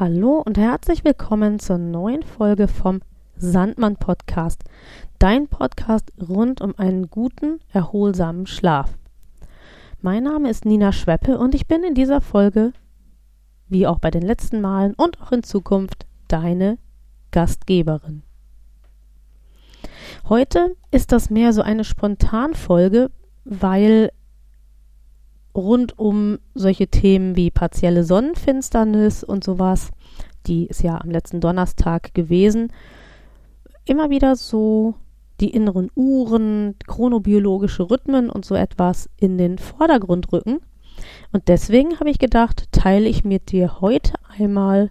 Hallo 0.00 0.42
und 0.44 0.58
herzlich 0.58 1.04
willkommen 1.04 1.60
zur 1.60 1.78
neuen 1.78 2.24
Folge 2.24 2.66
vom 2.66 3.00
Sandmann 3.36 3.94
Podcast. 3.94 4.64
Dein 5.20 5.46
Podcast 5.46 6.12
rund 6.20 6.60
um 6.60 6.74
einen 6.76 7.10
guten, 7.10 7.60
erholsamen 7.72 8.48
Schlaf. 8.48 8.98
Mein 10.00 10.24
Name 10.24 10.50
ist 10.50 10.64
Nina 10.64 10.90
Schweppe 10.90 11.38
und 11.38 11.54
ich 11.54 11.68
bin 11.68 11.84
in 11.84 11.94
dieser 11.94 12.20
Folge, 12.20 12.72
wie 13.68 13.86
auch 13.86 14.00
bei 14.00 14.10
den 14.10 14.22
letzten 14.22 14.60
Malen 14.60 14.94
und 14.94 15.22
auch 15.22 15.30
in 15.30 15.44
Zukunft, 15.44 16.06
deine 16.26 16.76
Gastgeberin. 17.30 18.24
Heute 20.28 20.74
ist 20.90 21.12
das 21.12 21.30
mehr 21.30 21.52
so 21.52 21.62
eine 21.62 21.84
Spontanfolge, 21.84 23.12
weil 23.44 24.10
rund 25.54 25.98
um 25.98 26.38
solche 26.54 26.88
Themen 26.88 27.36
wie 27.36 27.50
partielle 27.50 28.04
Sonnenfinsternis 28.04 29.24
und 29.24 29.44
sowas, 29.44 29.90
die 30.46 30.66
ist 30.66 30.82
ja 30.82 31.00
am 31.00 31.10
letzten 31.10 31.40
Donnerstag 31.40 32.14
gewesen, 32.14 32.72
immer 33.84 34.10
wieder 34.10 34.36
so 34.36 34.94
die 35.40 35.50
inneren 35.50 35.90
Uhren, 35.94 36.76
chronobiologische 36.86 37.90
Rhythmen 37.90 38.30
und 38.30 38.44
so 38.44 38.54
etwas 38.54 39.10
in 39.18 39.38
den 39.38 39.58
Vordergrund 39.58 40.32
rücken. 40.32 40.60
Und 41.32 41.48
deswegen 41.48 41.98
habe 41.98 42.10
ich 42.10 42.18
gedacht, 42.18 42.68
teile 42.72 43.08
ich 43.08 43.24
mit 43.24 43.50
dir 43.50 43.80
heute 43.80 44.14
einmal 44.38 44.90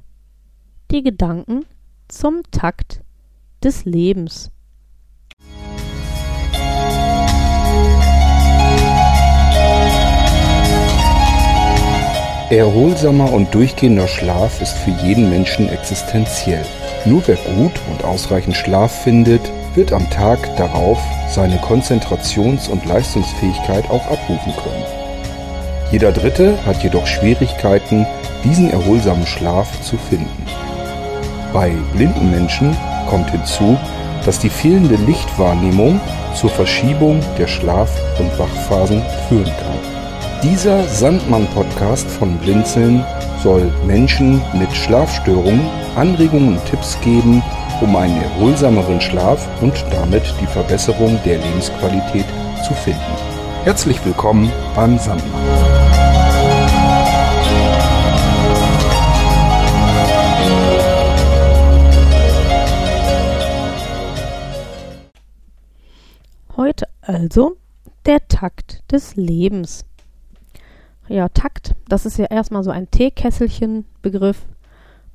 die 0.91 1.01
Gedanken 1.01 1.65
zum 2.07 2.43
Takt 2.51 3.01
des 3.63 3.85
Lebens. 3.85 4.52
Erholsamer 12.57 13.31
und 13.31 13.53
durchgehender 13.55 14.07
Schlaf 14.07 14.61
ist 14.61 14.77
für 14.77 14.91
jeden 14.91 15.29
Menschen 15.29 15.69
existenziell. 15.69 16.65
Nur 17.05 17.23
wer 17.25 17.35
gut 17.35 17.71
und 17.89 18.03
ausreichend 18.03 18.55
Schlaf 18.55 19.03
findet, 19.03 19.41
wird 19.75 19.91
am 19.91 20.09
Tag 20.09 20.55
darauf 20.57 20.99
seine 21.29 21.57
Konzentrations- 21.57 22.69
und 22.69 22.85
Leistungsfähigkeit 22.85 23.89
auch 23.89 24.05
abrufen 24.05 24.53
können. 24.55 24.85
Jeder 25.91 26.11
Dritte 26.11 26.57
hat 26.65 26.83
jedoch 26.83 27.07
Schwierigkeiten, 27.07 28.05
diesen 28.43 28.69
erholsamen 28.71 29.25
Schlaf 29.25 29.81
zu 29.81 29.97
finden. 29.97 30.45
Bei 31.53 31.71
blinden 31.95 32.29
Menschen 32.29 32.75
kommt 33.09 33.31
hinzu, 33.31 33.77
dass 34.25 34.39
die 34.39 34.49
fehlende 34.49 34.95
Lichtwahrnehmung 34.95 35.99
zur 36.35 36.49
Verschiebung 36.49 37.21
der 37.37 37.47
Schlaf- 37.47 38.01
und 38.19 38.37
Wachphasen 38.37 39.01
führen 39.27 39.45
kann. 39.45 40.02
Dieser 40.43 40.83
Sandmann-Podcast 40.83 42.05
von 42.05 42.37
Blinzeln 42.37 43.05
soll 43.41 43.71
Menschen 43.87 44.41
mit 44.53 44.69
Schlafstörungen 44.73 45.69
Anregungen 45.95 46.57
und 46.57 46.65
Tipps 46.65 46.99
geben, 46.99 47.41
um 47.79 47.95
einen 47.95 48.21
erholsameren 48.21 48.99
Schlaf 48.99 49.47
und 49.61 49.73
damit 49.89 50.23
die 50.41 50.45
Verbesserung 50.45 51.17
der 51.23 51.37
Lebensqualität 51.37 52.25
zu 52.67 52.73
finden. 52.73 52.99
Herzlich 53.63 54.03
willkommen 54.03 54.51
beim 54.75 54.99
Sandmann. 54.99 55.31
Heute 66.57 66.87
also 67.01 67.55
der 68.05 68.27
Takt 68.27 68.83
des 68.91 69.15
Lebens. 69.15 69.85
Ja, 71.09 71.29
Takt, 71.29 71.75
das 71.87 72.05
ist 72.05 72.17
ja 72.17 72.25
erstmal 72.25 72.63
so 72.63 72.71
ein 72.71 72.89
Teekesselchen-Begriff. 72.89 74.45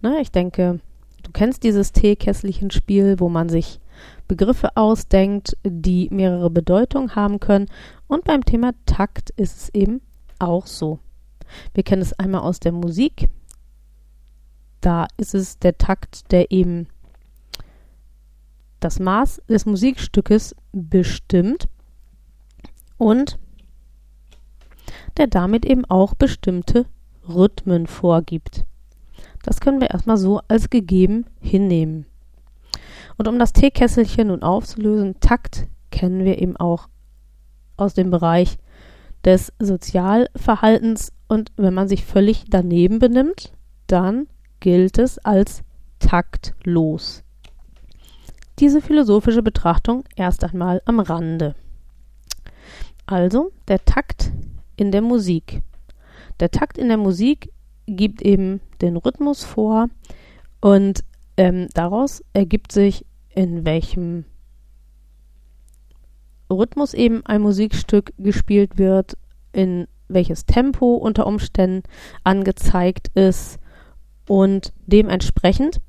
Ne, 0.03 0.21
ich 0.21 0.31
denke, 0.31 0.81
du 1.23 1.33
kennst 1.33 1.63
dieses 1.65 1.93
Teekesselchen-Spiel, 1.93 3.19
wo 3.21 3.29
man 3.29 3.49
sich 3.49 3.81
Begriffe 4.29 4.77
ausdenkt, 4.77 5.57
die 5.65 6.09
mehrere 6.11 6.51
Bedeutungen 6.51 7.17
haben 7.17 7.41
können. 7.41 7.67
Und 8.07 8.25
beim 8.25 8.45
Thema 8.45 8.73
Takt 8.85 9.31
ist 9.31 9.57
es 9.57 9.75
eben 9.75 10.03
auch 10.39 10.67
so. 10.67 10.99
Wir 11.73 11.83
kennen 11.83 12.03
es 12.03 12.13
einmal 12.13 12.43
aus 12.43 12.61
der 12.61 12.73
Musik. 12.73 13.29
Da 14.81 15.09
ist 15.17 15.35
es 15.35 15.59
der 15.59 15.79
Takt, 15.79 16.31
der 16.31 16.53
eben 16.53 16.87
das 18.81 19.01
Maß 19.01 19.43
des 19.49 19.67
Musikstückes 19.67 20.55
bestimmt 20.73 21.69
und 22.97 23.39
der 25.19 25.27
damit 25.27 25.67
eben 25.67 25.85
auch 25.85 26.15
bestimmte 26.15 26.87
Rhythmen 27.29 27.87
vorgibt. 27.87 28.65
Das 29.43 29.61
können 29.61 29.81
wir 29.81 29.91
erstmal 29.91 30.17
so 30.17 30.41
als 30.49 30.71
gegeben 30.71 31.27
hinnehmen. 31.41 32.07
Und 33.17 33.29
um 33.29 33.39
das 33.39 33.53
Teekesselchen 33.53 34.29
nun 34.29 34.43
aufzulösen, 34.43 35.21
Takt 35.21 35.67
kennen 35.91 36.25
wir 36.25 36.41
eben 36.41 36.57
auch 36.57 36.89
aus 37.77 37.95
dem 37.95 38.11
Bereich 38.11 38.59
des 39.25 39.53
Sozialverhaltens 39.59 41.13
und 41.27 41.53
wenn 41.57 41.75
man 41.75 41.89
sich 41.89 42.05
völlig 42.05 42.45
daneben 42.49 42.99
benimmt, 42.99 43.53
dann 43.87 44.29
gilt 44.61 44.99
es 44.99 45.19
als 45.19 45.63
taktlos. 45.99 47.23
Diese 48.59 48.81
philosophische 48.81 49.43
Betrachtung 49.43 50.05
erst 50.17 50.45
einmal 50.45 50.83
am 50.85 51.01
Rande. 51.01 51.55
Also 53.07 53.53
der 53.69 53.85
Takt 53.85 54.33
in 54.81 54.93
der 54.93 55.03
Musik. 55.03 55.63
Der 56.41 56.51
Takt 56.51 56.79
in 56.79 56.89
der 56.89 56.97
Musik 56.97 57.53
gibt 57.87 58.23
eben 58.23 58.61
den 58.81 58.97
Rhythmus 58.97 59.45
vor 59.45 59.89
und 60.61 61.05
ähm, 61.37 61.69
daraus 61.75 62.23
ergibt 62.33 62.73
sich, 62.73 63.05
in 63.35 63.65
welchem 63.65 64.25
Rhythmus 66.51 66.95
eben 66.95 67.25
ein 67.27 67.43
Musikstück 67.43 68.13
gespielt 68.19 68.79
wird, 68.79 69.17
in 69.53 69.87
welches 70.09 70.47
Tempo 70.47 70.95
unter 70.95 71.27
Umständen 71.27 71.83
angezeigt 72.25 73.09
ist 73.15 73.59
und 74.27 74.73
dementsprechend 74.87 75.81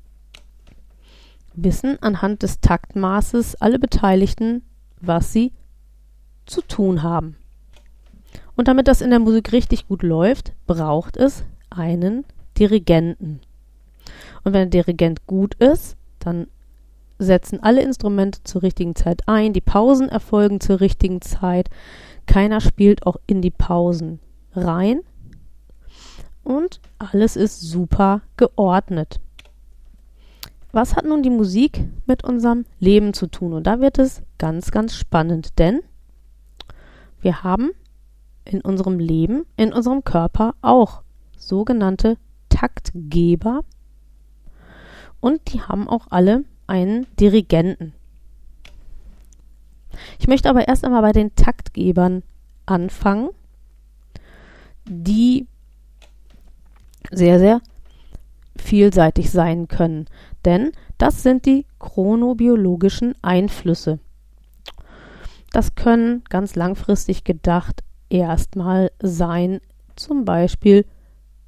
wissen 1.54 1.98
anhand 2.02 2.42
des 2.42 2.60
Taktmaßes 2.60 3.56
alle 3.56 3.78
Beteiligten, 3.78 4.62
was 5.00 5.32
sie 5.32 5.52
zu 6.46 6.62
tun 6.62 7.02
haben. 7.02 7.36
Und 8.60 8.68
damit 8.68 8.88
das 8.88 9.00
in 9.00 9.08
der 9.08 9.20
Musik 9.20 9.52
richtig 9.52 9.88
gut 9.88 10.02
läuft, 10.02 10.52
braucht 10.66 11.16
es 11.16 11.44
einen 11.70 12.26
Dirigenten. 12.58 13.40
Und 14.44 14.52
wenn 14.52 14.68
der 14.68 14.82
Dirigent 14.82 15.26
gut 15.26 15.54
ist, 15.54 15.96
dann 16.18 16.46
setzen 17.18 17.62
alle 17.62 17.80
Instrumente 17.80 18.44
zur 18.44 18.62
richtigen 18.62 18.94
Zeit 18.94 19.26
ein, 19.26 19.54
die 19.54 19.62
Pausen 19.62 20.10
erfolgen 20.10 20.60
zur 20.60 20.82
richtigen 20.82 21.22
Zeit, 21.22 21.70
keiner 22.26 22.60
spielt 22.60 23.06
auch 23.06 23.16
in 23.26 23.40
die 23.40 23.50
Pausen 23.50 24.20
rein 24.52 25.00
und 26.44 26.82
alles 26.98 27.36
ist 27.36 27.62
super 27.62 28.20
geordnet. 28.36 29.20
Was 30.70 30.96
hat 30.96 31.06
nun 31.06 31.22
die 31.22 31.30
Musik 31.30 31.86
mit 32.04 32.24
unserem 32.24 32.66
Leben 32.78 33.14
zu 33.14 33.26
tun? 33.26 33.54
Und 33.54 33.66
da 33.66 33.80
wird 33.80 33.98
es 33.98 34.20
ganz, 34.36 34.70
ganz 34.70 34.94
spannend, 34.94 35.58
denn 35.58 35.80
wir 37.22 37.42
haben 37.42 37.70
in 38.44 38.60
unserem 38.60 38.98
Leben, 38.98 39.44
in 39.56 39.72
unserem 39.72 40.04
Körper 40.04 40.54
auch 40.62 41.02
sogenannte 41.36 42.16
Taktgeber 42.48 43.60
und 45.20 45.52
die 45.52 45.60
haben 45.60 45.88
auch 45.88 46.06
alle 46.10 46.44
einen 46.66 47.06
Dirigenten. 47.16 47.92
Ich 50.18 50.28
möchte 50.28 50.48
aber 50.48 50.68
erst 50.68 50.84
einmal 50.84 51.02
bei 51.02 51.12
den 51.12 51.34
Taktgebern 51.34 52.22
anfangen, 52.66 53.30
die 54.86 55.46
sehr, 57.10 57.38
sehr 57.38 57.60
vielseitig 58.56 59.30
sein 59.30 59.68
können. 59.68 60.06
Denn 60.44 60.72
das 60.98 61.22
sind 61.22 61.46
die 61.46 61.66
chronobiologischen 61.78 63.14
Einflüsse. 63.22 63.98
Das 65.52 65.74
können 65.74 66.22
ganz 66.28 66.54
langfristig 66.54 67.24
gedacht 67.24 67.82
erstmal 68.10 68.90
sein, 69.00 69.60
zum 69.96 70.24
Beispiel 70.24 70.84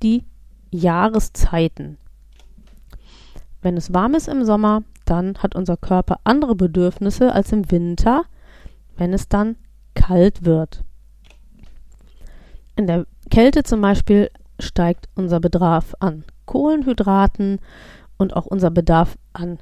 die 0.03 0.25
Jahreszeiten. 0.70 1.99
Wenn 3.61 3.76
es 3.76 3.93
warm 3.93 4.14
ist 4.14 4.29
im 4.29 4.44
Sommer, 4.44 4.82
dann 5.05 5.37
hat 5.38 5.55
unser 5.55 5.76
Körper 5.76 6.20
andere 6.25 6.55
Bedürfnisse 6.55 7.32
als 7.32 7.53
im 7.53 7.70
Winter, 7.70 8.25
wenn 8.97 9.12
es 9.12 9.29
dann 9.29 9.56
kalt 9.94 10.44
wird. 10.44 10.82
In 12.76 12.87
der 12.87 13.06
Kälte 13.31 13.62
zum 13.62 13.81
Beispiel 13.81 14.31
steigt 14.59 15.09
unser 15.14 15.41
Bedarf 15.41 15.94
an 16.00 16.25
Kohlenhydraten 16.47 17.61
und 18.17 18.35
auch 18.35 18.47
unser 18.47 18.70
Bedarf 18.70 19.17
an 19.32 19.59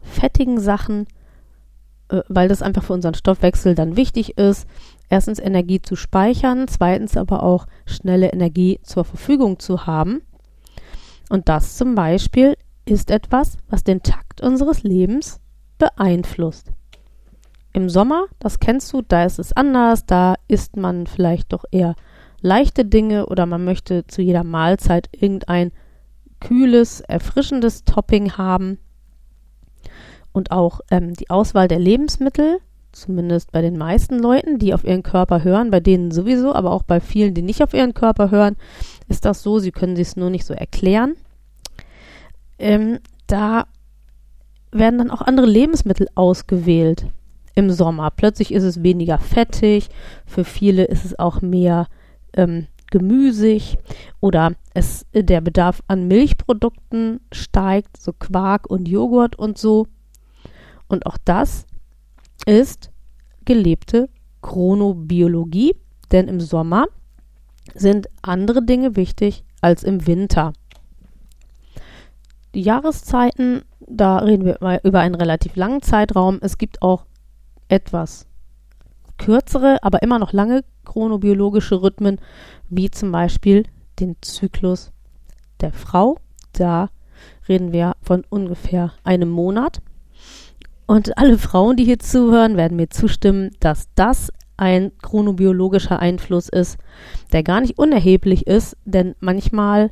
fettigen 0.00 0.60
Sachen, 0.60 1.06
äh, 2.12 2.22
weil 2.28 2.48
das 2.48 2.62
einfach 2.62 2.84
für 2.84 2.92
unseren 2.92 3.14
Stoffwechsel 3.14 3.74
dann 3.74 3.96
wichtig 3.96 4.38
ist 4.38 4.68
erstens 5.12 5.38
Energie 5.38 5.82
zu 5.82 5.94
speichern, 5.94 6.66
zweitens 6.68 7.18
aber 7.18 7.42
auch 7.42 7.66
schnelle 7.84 8.32
Energie 8.32 8.80
zur 8.82 9.04
Verfügung 9.04 9.58
zu 9.58 9.86
haben. 9.86 10.22
Und 11.28 11.50
das 11.50 11.76
zum 11.76 11.94
Beispiel 11.94 12.56
ist 12.86 13.10
etwas, 13.10 13.58
was 13.68 13.84
den 13.84 14.02
Takt 14.02 14.40
unseres 14.40 14.82
Lebens 14.82 15.38
beeinflusst. 15.76 16.72
Im 17.74 17.90
Sommer, 17.90 18.24
das 18.38 18.58
kennst 18.58 18.90
du, 18.94 19.02
da 19.02 19.24
ist 19.24 19.38
es 19.38 19.52
anders, 19.52 20.06
da 20.06 20.36
isst 20.48 20.76
man 20.76 21.06
vielleicht 21.06 21.52
doch 21.52 21.64
eher 21.70 21.94
leichte 22.40 22.86
Dinge 22.86 23.26
oder 23.26 23.44
man 23.44 23.64
möchte 23.66 24.06
zu 24.06 24.22
jeder 24.22 24.44
Mahlzeit 24.44 25.10
irgendein 25.12 25.72
kühles, 26.40 27.02
erfrischendes 27.02 27.84
Topping 27.84 28.38
haben. 28.38 28.78
Und 30.32 30.50
auch 30.50 30.80
ähm, 30.90 31.14
die 31.14 31.30
Auswahl 31.30 31.68
der 31.68 31.78
Lebensmittel, 31.78 32.58
zumindest 32.92 33.52
bei 33.52 33.62
den 33.62 33.76
meisten 33.76 34.18
Leuten, 34.18 34.58
die 34.58 34.74
auf 34.74 34.84
ihren 34.84 35.02
Körper 35.02 35.44
hören, 35.44 35.70
bei 35.70 35.80
denen 35.80 36.10
sowieso, 36.10 36.54
aber 36.54 36.70
auch 36.72 36.82
bei 36.82 37.00
vielen, 37.00 37.34
die 37.34 37.42
nicht 37.42 37.62
auf 37.62 37.74
ihren 37.74 37.94
Körper 37.94 38.30
hören, 38.30 38.56
ist 39.08 39.24
das 39.24 39.42
so, 39.42 39.58
sie 39.58 39.72
können 39.72 39.96
sich 39.96 40.08
es 40.08 40.16
nur 40.16 40.30
nicht 40.30 40.46
so 40.46 40.54
erklären. 40.54 41.16
Ähm, 42.58 42.98
da 43.26 43.66
werden 44.70 44.98
dann 44.98 45.10
auch 45.10 45.22
andere 45.22 45.46
Lebensmittel 45.46 46.08
ausgewählt 46.14 47.06
im 47.54 47.70
Sommer. 47.70 48.10
Plötzlich 48.10 48.52
ist 48.52 48.62
es 48.62 48.82
weniger 48.82 49.18
fettig, 49.18 49.88
für 50.26 50.44
viele 50.44 50.84
ist 50.84 51.04
es 51.04 51.18
auch 51.18 51.42
mehr 51.42 51.88
ähm, 52.34 52.66
gemüsig 52.90 53.78
oder 54.20 54.52
es, 54.74 55.06
der 55.12 55.40
Bedarf 55.40 55.82
an 55.88 56.08
Milchprodukten 56.08 57.20
steigt, 57.32 57.96
so 57.96 58.12
Quark 58.12 58.70
und 58.70 58.88
Joghurt 58.88 59.36
und 59.36 59.58
so. 59.58 59.86
Und 60.92 61.06
auch 61.06 61.16
das 61.24 61.66
ist 62.44 62.90
gelebte 63.46 64.10
Chronobiologie, 64.42 65.74
denn 66.12 66.28
im 66.28 66.38
Sommer 66.38 66.84
sind 67.74 68.08
andere 68.20 68.62
Dinge 68.62 68.94
wichtig 68.94 69.42
als 69.62 69.84
im 69.84 70.06
Winter. 70.06 70.52
Die 72.54 72.60
Jahreszeiten, 72.60 73.62
da 73.80 74.18
reden 74.18 74.44
wir 74.44 74.58
über 74.84 75.00
einen 75.00 75.14
relativ 75.14 75.56
langen 75.56 75.80
Zeitraum. 75.80 76.38
Es 76.42 76.58
gibt 76.58 76.82
auch 76.82 77.06
etwas 77.68 78.26
kürzere, 79.16 79.82
aber 79.82 80.02
immer 80.02 80.18
noch 80.18 80.34
lange 80.34 80.62
chronobiologische 80.84 81.80
Rhythmen, 81.80 82.20
wie 82.68 82.90
zum 82.90 83.12
Beispiel 83.12 83.64
den 83.98 84.16
Zyklus 84.20 84.92
der 85.62 85.72
Frau. 85.72 86.18
Da 86.52 86.90
reden 87.48 87.72
wir 87.72 87.96
von 88.02 88.24
ungefähr 88.28 88.92
einem 89.04 89.30
Monat. 89.30 89.80
Und 90.86 91.16
alle 91.18 91.38
Frauen, 91.38 91.76
die 91.76 91.84
hier 91.84 91.98
zuhören, 91.98 92.56
werden 92.56 92.76
mir 92.76 92.90
zustimmen, 92.90 93.50
dass 93.60 93.88
das 93.94 94.32
ein 94.56 94.92
chronobiologischer 94.98 95.98
Einfluss 95.98 96.48
ist, 96.48 96.78
der 97.32 97.42
gar 97.42 97.60
nicht 97.60 97.78
unerheblich 97.78 98.46
ist, 98.46 98.76
denn 98.84 99.14
manchmal, 99.20 99.90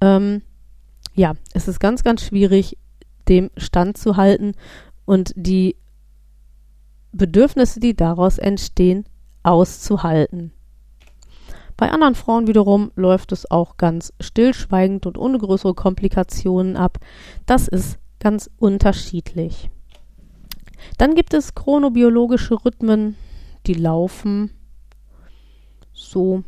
ähm, 0.00 0.42
ja, 1.14 1.34
ist 1.54 1.68
es 1.68 1.78
ganz, 1.78 2.02
ganz 2.02 2.22
schwierig, 2.22 2.76
dem 3.28 3.50
Stand 3.56 3.96
zu 3.96 4.16
halten 4.16 4.52
und 5.04 5.32
die 5.36 5.76
Bedürfnisse, 7.12 7.80
die 7.80 7.94
daraus 7.94 8.38
entstehen, 8.38 9.04
auszuhalten. 9.42 10.52
Bei 11.76 11.90
anderen 11.90 12.14
Frauen 12.14 12.46
wiederum 12.46 12.90
läuft 12.96 13.32
es 13.32 13.50
auch 13.50 13.76
ganz 13.76 14.12
stillschweigend 14.20 15.06
und 15.06 15.18
ohne 15.18 15.38
größere 15.38 15.74
Komplikationen 15.74 16.76
ab. 16.76 16.98
Das 17.44 17.68
ist 17.68 17.98
ganz 18.18 18.50
unterschiedlich. 18.58 19.70
Dann 20.98 21.14
gibt 21.14 21.34
es 21.34 21.54
chronobiologische 21.54 22.64
Rhythmen, 22.64 23.16
die 23.66 23.74
laufen 23.74 24.50
so 25.92 26.42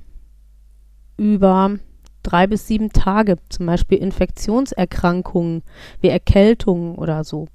über 1.16 1.78
drei 2.22 2.46
bis 2.46 2.66
sieben 2.66 2.90
Tage, 2.90 3.36
zum 3.48 3.66
Beispiel 3.66 3.98
Infektionserkrankungen 3.98 5.62
wie 6.00 6.08
Erkältungen 6.08 6.94
oder 6.94 7.24
so. 7.24 7.48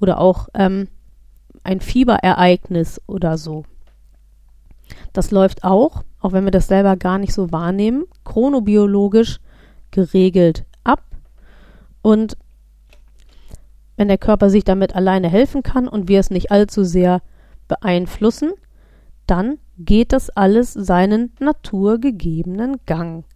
Oder 0.00 0.18
auch 0.18 0.48
ähm, 0.54 0.88
ein 1.64 1.80
Fieberereignis 1.80 3.00
oder 3.06 3.38
so. 3.38 3.64
Das 5.12 5.30
läuft 5.30 5.64
auch, 5.64 6.04
auch 6.20 6.32
wenn 6.32 6.44
wir 6.44 6.50
das 6.50 6.68
selber 6.68 6.96
gar 6.96 7.18
nicht 7.18 7.32
so 7.32 7.52
wahrnehmen, 7.52 8.04
chronobiologisch 8.24 9.40
geregelt 9.90 10.64
ab. 10.84 11.02
Und 12.02 12.36
wenn 14.00 14.08
der 14.08 14.16
Körper 14.16 14.48
sich 14.48 14.64
damit 14.64 14.96
alleine 14.96 15.28
helfen 15.28 15.62
kann 15.62 15.86
und 15.86 16.08
wir 16.08 16.20
es 16.20 16.30
nicht 16.30 16.50
allzu 16.50 16.84
sehr 16.84 17.20
beeinflussen, 17.68 18.52
dann 19.26 19.58
geht 19.76 20.14
das 20.14 20.30
alles 20.30 20.72
seinen 20.72 21.34
naturgegebenen 21.38 22.78
Gang. 22.86 23.26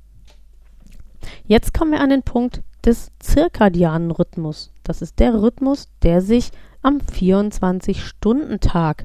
Jetzt 1.47 1.75
kommen 1.75 1.93
wir 1.93 2.01
an 2.01 2.09
den 2.09 2.23
Punkt 2.23 2.63
des 2.83 3.13
zirkadianen 3.19 4.11
Rhythmus. 4.11 4.73
Das 4.85 5.03
ist 5.03 5.19
der 5.19 5.35
Rhythmus, 5.35 5.91
der 6.03 6.23
sich 6.23 6.51
am 6.81 6.97
24-Stunden-Tag 6.97 9.05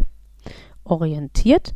orientiert, 0.85 1.75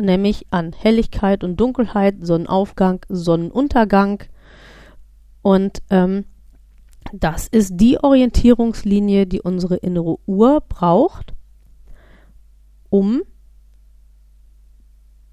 nämlich 0.00 0.48
an 0.50 0.72
Helligkeit 0.72 1.44
und 1.44 1.60
Dunkelheit, 1.60 2.16
Sonnenaufgang, 2.22 3.06
Sonnenuntergang. 3.08 4.24
Und 5.42 5.78
ähm, 5.90 6.24
das 7.12 7.46
ist 7.48 7.72
die 7.76 8.02
Orientierungslinie, 8.02 9.26
die 9.26 9.40
unsere 9.40 9.76
innere 9.76 10.18
Uhr 10.26 10.60
braucht, 10.60 11.34
um 12.90 13.22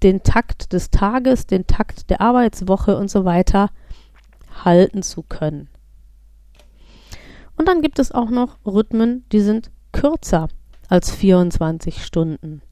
den 0.02 0.22
Takt 0.22 0.72
des 0.72 0.90
Tages, 0.90 1.46
den 1.46 1.66
Takt 1.66 2.10
der 2.10 2.20
Arbeitswoche 2.20 2.96
und 2.96 3.10
so 3.10 3.24
weiter 3.24 3.70
halten 4.64 5.02
zu 5.02 5.22
können. 5.22 5.68
Und 7.56 7.68
dann 7.68 7.80
gibt 7.80 7.98
es 7.98 8.12
auch 8.12 8.30
noch 8.30 8.58
Rhythmen, 8.66 9.24
die 9.32 9.40
sind 9.40 9.70
kürzer 9.92 10.48
als 10.88 11.10
24 11.10 12.04
Stunden. 12.04 12.62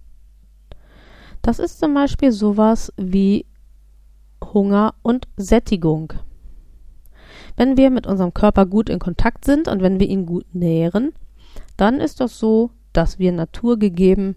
Das 1.43 1.59
ist 1.59 1.79
zum 1.79 1.95
Beispiel 1.95 2.33
sowas 2.33 2.93
wie 2.97 3.47
Hunger 4.43 4.95
und 5.03 5.27
Sättigung. 5.37 6.13
Wenn 7.57 7.77
wir 7.77 7.91
mit 7.91 8.07
unserem 8.07 8.35
Körper 8.35 8.67
gut 8.67 8.89
in 8.89 8.99
Kontakt 8.99 9.45
sind 9.45 9.69
und 9.69 9.83
wenn 9.83 10.01
wir 10.01 10.09
ihn 10.09 10.27
gut 10.27 10.55
nähren, 10.55 11.13
dann 11.77 12.01
ist 12.01 12.21
das 12.21 12.39
so, 12.39 12.71
dass 12.93 13.19
wir 13.19 13.33
naturgegeben 13.33 14.37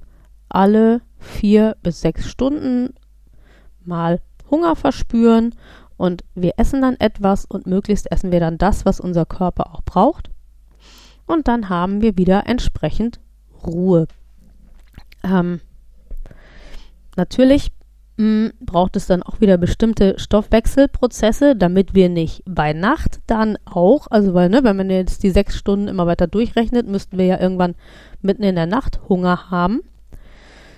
alle 0.50 1.02
vier 1.20 1.76
bis 1.84 2.02
sechs 2.02 2.28
Stunden 2.28 2.94
mal 3.84 4.22
Hunger 4.50 4.76
verspüren 4.76 5.56
und 5.98 6.24
wir 6.36 6.54
essen 6.58 6.82
dann 6.82 6.96
etwas 7.00 7.46
und 7.46 7.66
möglichst 7.66 8.12
essen 8.12 8.32
wir 8.32 8.40
dann 8.40 8.58
das, 8.58 8.86
was 8.86 9.00
unser 9.00 9.26
Körper 9.26 9.74
auch 9.74 9.82
braucht 9.82 10.30
und 11.26 11.48
dann 11.48 11.70
haben 11.70 12.02
wir 12.02 12.18
wieder 12.18 12.48
entsprechend 12.48 13.20
Ruhe. 13.66 14.08
Ähm, 15.24 15.60
natürlich 17.16 17.72
mh, 18.18 18.24
hm, 18.24 18.52
braucht 18.60 18.96
es 18.96 19.08
dann 19.08 19.24
auch 19.24 19.42
wieder 19.42 19.58
bestimmte 19.58 20.20
Stoffwechselprozesse, 20.20 21.56
damit 21.56 21.94
wir 21.96 22.10
nicht 22.10 22.44
bei 22.46 22.74
Nacht 22.74 23.20
dann 23.28 23.58
auch, 23.66 24.08
also 24.10 24.34
weil, 24.34 24.50
ne, 24.50 24.64
wenn 24.64 24.76
man 24.76 24.90
jetzt 24.90 25.24
die 25.24 25.32
sechs 25.32 25.58
Stunden 25.58 25.88
immer 25.88 26.08
weiter 26.08 26.28
durchrechnet, 26.28 26.88
müssten 26.88 27.18
wir 27.18 27.26
ja 27.26 27.40
irgendwann 27.40 27.76
mitten 28.22 28.44
in 28.44 28.56
der 28.56 28.68
Nacht 28.68 29.00
Hunger 29.08 29.50
haben. 29.50 29.82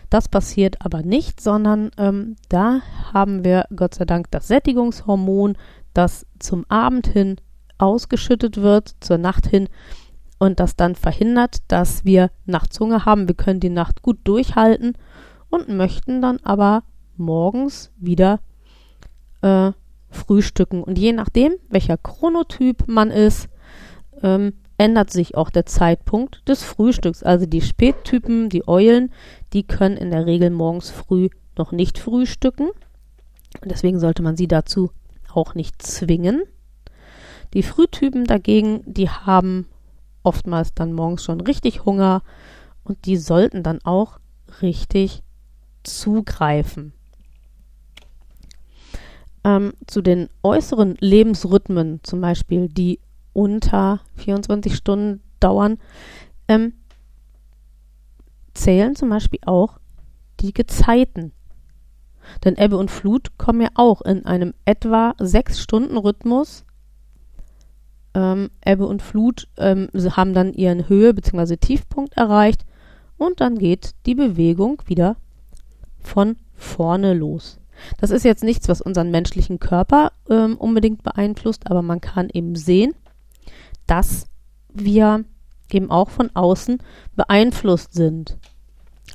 Das 0.10 0.28
passiert 0.28 0.78
aber 0.84 1.04
nicht, 1.04 1.40
sondern 1.40 1.92
ähm, 1.98 2.36
da 2.50 2.82
haben 3.14 3.44
wir 3.44 3.66
Gott 3.76 3.94
sei 3.96 4.06
Dank 4.06 4.32
das 4.32 4.48
Sättigungshormon, 4.48 5.56
das 5.94 6.26
zum 6.40 6.66
Abend 6.68 7.08
hin 7.08 7.38
ausgeschüttet 7.78 8.58
wird, 8.58 8.96
zur 9.00 9.18
Nacht 9.18 9.48
hin 9.48 9.70
und 10.40 10.60
das 10.60 10.76
dann 10.76 10.96
verhindert, 10.96 11.60
dass 11.68 12.06
wir 12.06 12.32
nachts 12.46 12.80
Hunger 12.80 13.06
haben. 13.06 13.28
Wir 13.28 13.36
können 13.36 13.60
die 13.60 13.70
Nacht 13.70 14.02
gut 14.02 14.18
durchhalten 14.24 14.94
und 15.50 15.70
möchten 15.70 16.22
dann 16.22 16.40
aber 16.44 16.84
morgens 17.20 17.92
wieder 17.98 18.40
äh, 19.42 19.72
frühstücken. 20.10 20.84
Und 20.84 20.98
je 20.98 21.14
nachdem, 21.14 21.54
welcher 21.70 21.98
Chronotyp 21.98 22.88
man 22.88 23.12
ist, 23.12 23.50
ähm, 24.24 24.54
ändert 24.78 25.12
sich 25.12 25.36
auch 25.36 25.50
der 25.50 25.66
Zeitpunkt 25.66 26.48
des 26.48 26.64
Frühstücks. 26.64 27.22
Also 27.22 27.46
die 27.46 27.62
Spättypen, 27.62 28.50
die 28.50 28.68
Eulen, 28.68 29.12
die 29.54 29.64
können 29.64 29.98
in 29.98 30.10
der 30.10 30.26
Regel 30.26 30.50
morgens 30.50 30.90
früh 30.90 31.30
noch 31.58 31.72
nicht 31.72 32.00
frühstücken. 32.00 32.70
Deswegen 33.66 34.00
sollte 34.00 34.24
man 34.24 34.38
sie 34.38 34.48
dazu 34.48 34.92
auch 35.34 35.54
nicht 35.54 35.82
zwingen. 35.82 36.44
Die 37.54 37.64
Frühtypen 37.64 38.26
dagegen, 38.26 38.82
die 38.86 39.10
haben 39.10 39.68
oftmals 40.24 40.74
dann 40.74 40.94
morgens 40.94 41.24
schon 41.24 41.42
richtig 41.42 41.86
Hunger 41.86 42.24
und 42.84 43.06
die 43.06 43.18
sollten 43.18 43.64
dann 43.64 43.80
auch 43.84 44.20
richtig 44.62 45.24
zugreifen. 45.84 46.94
Ähm, 49.50 49.74
zu 49.88 50.02
den 50.04 50.30
äußeren 50.44 50.96
Lebensrhythmen, 51.00 52.02
zum 52.04 52.22
Beispiel, 52.22 52.68
die 52.70 53.00
unter 53.34 54.02
24 54.18 54.76
Stunden 54.76 55.24
dauern, 55.40 55.80
ähm, 56.48 56.74
zählen 58.54 58.96
zum 58.96 59.10
Beispiel 59.10 59.40
auch 59.46 59.80
die 60.40 60.54
Gezeiten. 60.54 61.32
Denn 62.44 62.58
Ebbe 62.58 62.78
und 62.78 62.92
Flut 62.92 63.40
kommen 63.40 63.62
ja 63.62 63.70
auch 63.74 64.04
in 64.04 64.24
einem 64.26 64.54
etwa 64.66 65.16
6 65.18 65.60
Stunden 65.60 65.98
Rhythmus 65.98 66.64
ähm, 68.14 68.52
Ebbe 68.64 68.86
und 68.86 69.02
Flut 69.02 69.48
ähm, 69.58 69.90
haben 69.96 70.34
dann 70.34 70.54
ihren 70.54 70.88
Höhe- 70.90 71.16
bzw. 71.16 71.58
Tiefpunkt 71.58 72.18
erreicht 72.18 72.66
und 73.18 73.42
dann 73.42 73.58
geht 73.58 73.96
die 74.06 74.16
Bewegung 74.16 74.84
wieder 74.86 75.16
von 76.00 76.36
vorne 76.54 77.16
los. 77.16 77.59
Das 78.00 78.12
ist 78.12 78.24
jetzt 78.24 78.44
nichts, 78.44 78.70
was 78.70 78.82
unseren 78.82 79.12
menschlichen 79.12 79.60
Körper 79.60 80.12
ähm, 80.30 80.58
unbedingt 80.58 81.04
beeinflusst, 81.04 81.70
aber 81.70 81.82
man 81.82 82.02
kann 82.02 82.30
eben 82.32 82.56
sehen, 82.56 82.94
dass 83.88 84.28
wir 84.74 85.26
eben 85.72 85.92
auch 85.92 86.10
von 86.10 86.30
außen 86.34 86.78
beeinflusst 87.16 87.94
sind. 87.94 88.38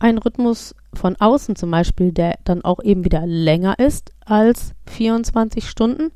Ein 0.01 0.19
Rhythmus 0.19 0.75
von 0.93 1.17
außen 1.17 1.57
zum 1.57 1.71
Beispiel, 1.71 2.13
der 2.13 2.39
dann 2.45 2.65
auch 2.65 2.83
eben 2.83 3.05
wieder 3.05 3.27
länger 3.27 3.79
ist 3.79 4.13
als 4.25 4.75
24 4.87 5.69
Stunden, 5.69 6.11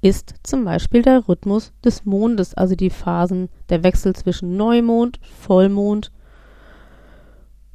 ist 0.00 0.34
zum 0.42 0.64
Beispiel 0.64 1.02
der 1.02 1.26
Rhythmus 1.28 1.72
des 1.84 2.04
Mondes, 2.04 2.54
also 2.54 2.76
die 2.76 2.90
Phasen, 2.90 3.48
der 3.68 3.82
Wechsel 3.82 4.14
zwischen 4.14 4.56
Neumond, 4.56 5.18
Vollmond 5.40 6.12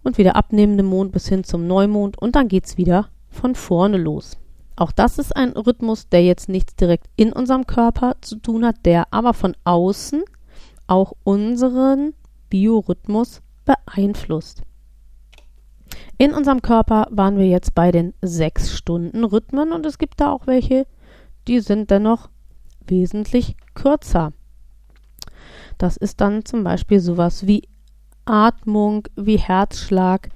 und 0.04 0.18
wieder 0.18 0.36
abnehmendem 0.36 0.86
Mond 0.86 1.12
bis 1.12 1.28
hin 1.28 1.44
zum 1.44 1.68
Neumond 1.68 2.18
und 2.18 2.36
dann 2.36 2.48
geht 2.48 2.66
es 2.66 2.78
wieder 2.78 3.10
von 3.34 3.56
vorne 3.56 3.98
los. 3.98 4.38
Auch 4.76 4.92
das 4.92 5.20
ist 5.20 5.36
ein 5.36 5.52
Rhythmus, 5.52 6.10
der 6.10 6.24
jetzt 6.24 6.50
nichts 6.50 6.76
direkt 6.76 7.08
in 7.16 7.32
unserem 7.32 7.68
Körper 7.68 8.16
zu 8.22 8.38
tun 8.38 8.66
hat, 8.66 8.86
der 8.86 9.14
aber 9.14 9.34
von 9.34 9.56
außen 9.64 10.24
auch 10.88 11.14
unseren 11.24 12.14
Biorhythmus 12.50 13.42
beeinflusst. 13.66 14.64
In 16.18 16.34
unserem 16.34 16.62
Körper 16.62 17.08
waren 17.12 17.38
wir 17.38 17.48
jetzt 17.48 17.76
bei 17.76 17.92
den 17.92 18.14
sechs 18.22 18.76
Stunden 18.76 19.24
Rhythmen 19.24 19.72
und 19.72 19.86
es 19.86 19.98
gibt 19.98 20.22
da 20.22 20.32
auch 20.32 20.48
welche, 20.48 20.88
die 21.48 21.60
sind 21.60 21.92
dennoch 21.92 22.30
wesentlich 22.88 23.56
kürzer. 23.74 24.34
Das 25.78 25.98
ist 25.98 26.22
dann 26.22 26.46
zum 26.46 26.64
Beispiel 26.64 27.00
sowas 27.00 27.48
wie 27.48 27.68
Atmung, 28.26 29.08
wie 29.16 29.38
Herzschlag, 29.38 30.30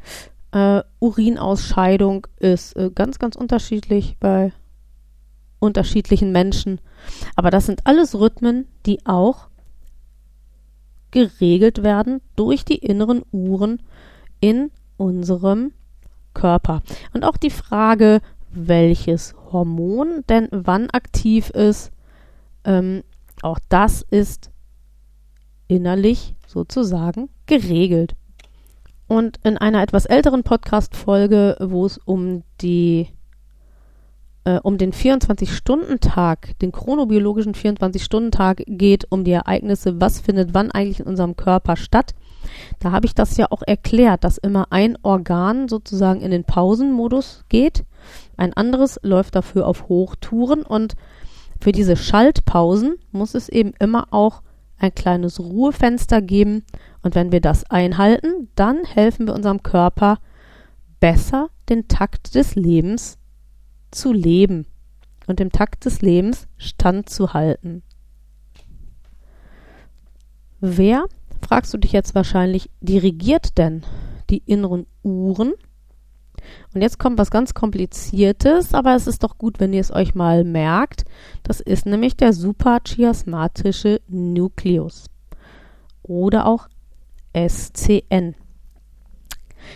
äh, 0.52 0.82
Urinausscheidung 1.00 2.28
ist 2.40 2.76
äh, 2.76 2.92
ganz, 2.94 3.20
ganz 3.20 3.36
unterschiedlich 3.36 4.18
bei 4.20 4.54
unterschiedlichen 5.60 6.32
Menschen. 6.32 6.80
Aber 7.36 7.50
das 7.50 7.66
sind 7.66 7.86
alles 7.86 8.16
Rhythmen, 8.16 8.68
die 8.86 9.06
auch 9.06 9.48
geregelt 11.12 11.84
werden 11.84 12.22
durch 12.36 12.66
die 12.66 12.78
inneren 12.78 13.24
Uhren 13.32 13.82
in 14.40 14.72
unserem 14.98 15.74
Körper. 16.34 16.84
Und 17.14 17.24
auch 17.24 17.38
die 17.38 17.50
Frage, 17.50 18.22
welches 18.52 19.36
Hormon 19.52 20.24
denn 20.30 20.48
wann 20.52 20.90
aktiv 20.90 21.50
ist, 21.50 21.92
ähm, 22.64 23.04
auch 23.42 23.60
das 23.70 24.04
ist 24.10 24.52
innerlich 25.68 26.36
sozusagen 26.48 27.30
geregelt. 27.46 28.16
Und 29.08 29.40
in 29.44 29.58
einer 29.58 29.82
etwas 29.82 30.06
älteren 30.06 30.44
Podcast-Folge, 30.44 31.58
wo 31.62 31.86
es 31.86 31.98
um 31.98 32.44
die 32.62 33.08
äh, 34.48 34.60
um 34.64 34.78
den 34.78 34.94
24-Stunden-Tag, 34.94 36.58
den 36.60 36.72
chronobiologischen 36.72 37.54
24-Stunden-Tag 37.54 38.64
geht, 38.66 39.06
um 39.10 39.24
die 39.24 39.32
Ereignisse, 39.32 40.00
was 40.00 40.22
findet 40.22 40.54
wann 40.54 40.72
eigentlich 40.72 41.02
in 41.02 41.06
unserem 41.06 41.36
Körper 41.36 41.76
statt, 41.76 42.16
da 42.80 42.92
habe 42.92 43.06
ich 43.06 43.14
das 43.14 43.36
ja 43.36 43.48
auch 43.50 43.62
erklärt, 43.66 44.24
dass 44.24 44.38
immer 44.38 44.68
ein 44.70 44.98
Organ 45.04 45.68
sozusagen 45.68 46.22
in 46.22 46.32
den 46.32 46.46
Pausenmodus 46.46 47.44
geht, 47.50 47.84
ein 48.38 48.54
anderes 48.54 49.00
läuft 49.04 49.36
dafür 49.36 49.68
auf 49.68 49.90
Hochtouren 49.90 50.64
und 50.64 50.96
für 51.60 51.74
diese 51.74 51.98
Schaltpausen 51.98 52.98
muss 53.12 53.36
es 53.36 53.50
eben 53.50 53.74
immer 53.80 54.08
auch 54.12 54.44
ein 54.80 54.94
kleines 54.94 55.40
Ruhefenster 55.40 56.22
geben 56.22 56.64
und 57.08 57.16
wenn 57.16 57.32
wir 57.32 57.40
das 57.40 57.64
einhalten, 57.72 58.50
dann 58.56 58.84
helfen 58.84 59.28
wir 59.28 59.34
unserem 59.34 59.64
Körper 59.64 60.20
besser 61.00 61.50
den 61.70 61.88
Takt 61.88 62.36
des 62.36 62.56
Lebens 62.56 63.18
zu 63.92 64.12
leben 64.12 64.66
und 65.26 65.40
dem 65.40 65.54
Takt 65.54 65.86
des 65.86 66.02
Lebens 66.02 66.50
standzuhalten. 66.58 67.82
Wer 70.60 71.06
fragst 71.42 71.74
du 71.74 71.78
dich 71.78 71.94
jetzt 71.94 72.14
wahrscheinlich, 72.14 72.70
dirigiert 72.82 73.58
denn 73.58 73.84
die 74.30 74.40
inneren 74.40 74.86
Uhren? 75.02 75.54
Und 76.74 76.82
jetzt 76.82 77.00
kommt 77.00 77.18
was 77.18 77.32
ganz 77.32 77.54
Kompliziertes, 77.54 78.74
aber 78.74 78.96
es 78.96 79.08
ist 79.08 79.24
doch 79.24 79.38
gut, 79.38 79.62
wenn 79.62 79.72
ihr 79.72 79.80
es 79.80 79.94
euch 79.94 80.14
mal 80.14 80.44
merkt. 80.44 81.06
Das 81.44 81.62
ist 81.62 81.86
nämlich 81.86 82.18
der 82.18 82.34
suprachiasmatische 82.34 84.02
Nukleus 84.10 85.06
oder 86.04 86.48
auch 86.48 86.68
SCN. 87.48 88.36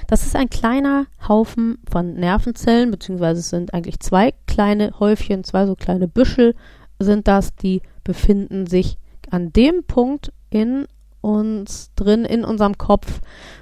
Das 0.08 0.26
ist 0.26 0.36
ein 0.36 0.50
kleiner 0.50 1.06
Haufen 1.28 1.80
von 1.90 2.14
Nervenzellen, 2.14 2.92
beziehungsweise 2.92 3.42
es 3.42 3.50
sind 3.50 3.74
eigentlich 3.74 4.00
zwei 4.00 4.34
kleine 4.48 5.00
Häufchen, 5.00 5.44
zwei 5.44 5.66
so 5.66 5.76
kleine 5.76 6.08
Büschel 6.08 6.56
sind 7.00 7.28
das, 7.28 7.56
die 7.56 7.82
befinden 8.04 8.68
sich 8.68 8.98
an 9.30 9.52
dem 9.52 9.84
Punkt 9.84 10.32
in 10.50 10.88
uns 11.22 11.92
drin 11.96 12.26
in 12.26 12.44
unserem 12.44 12.78
Kopf, 12.78 13.22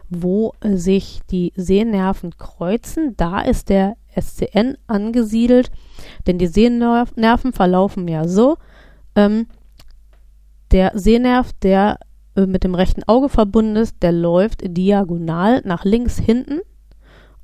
wo 0.10 0.54
sich 0.64 1.22
die 1.30 1.52
Sehnerven 1.56 2.38
kreuzen. 2.38 3.16
Da 3.18 3.42
ist 3.42 3.70
der 3.70 3.98
SCN 4.20 4.78
angesiedelt, 4.88 5.72
denn 6.26 6.38
die 6.38 6.48
Sehnerven 6.48 7.54
verlaufen 7.54 8.08
ja 8.08 8.28
so. 8.28 8.58
Ähm, 9.16 9.48
der 10.72 10.92
Sehnerv, 10.96 11.52
der 11.62 12.00
mit 12.48 12.64
dem 12.64 12.76
rechten 12.76 13.04
Auge 13.04 13.30
verbunden 13.30 13.76
ist, 13.76 14.02
der 14.02 14.12
läuft 14.12 14.62
diagonal 14.66 15.62
nach 15.66 15.86
links 15.86 16.18
hinten 16.18 16.60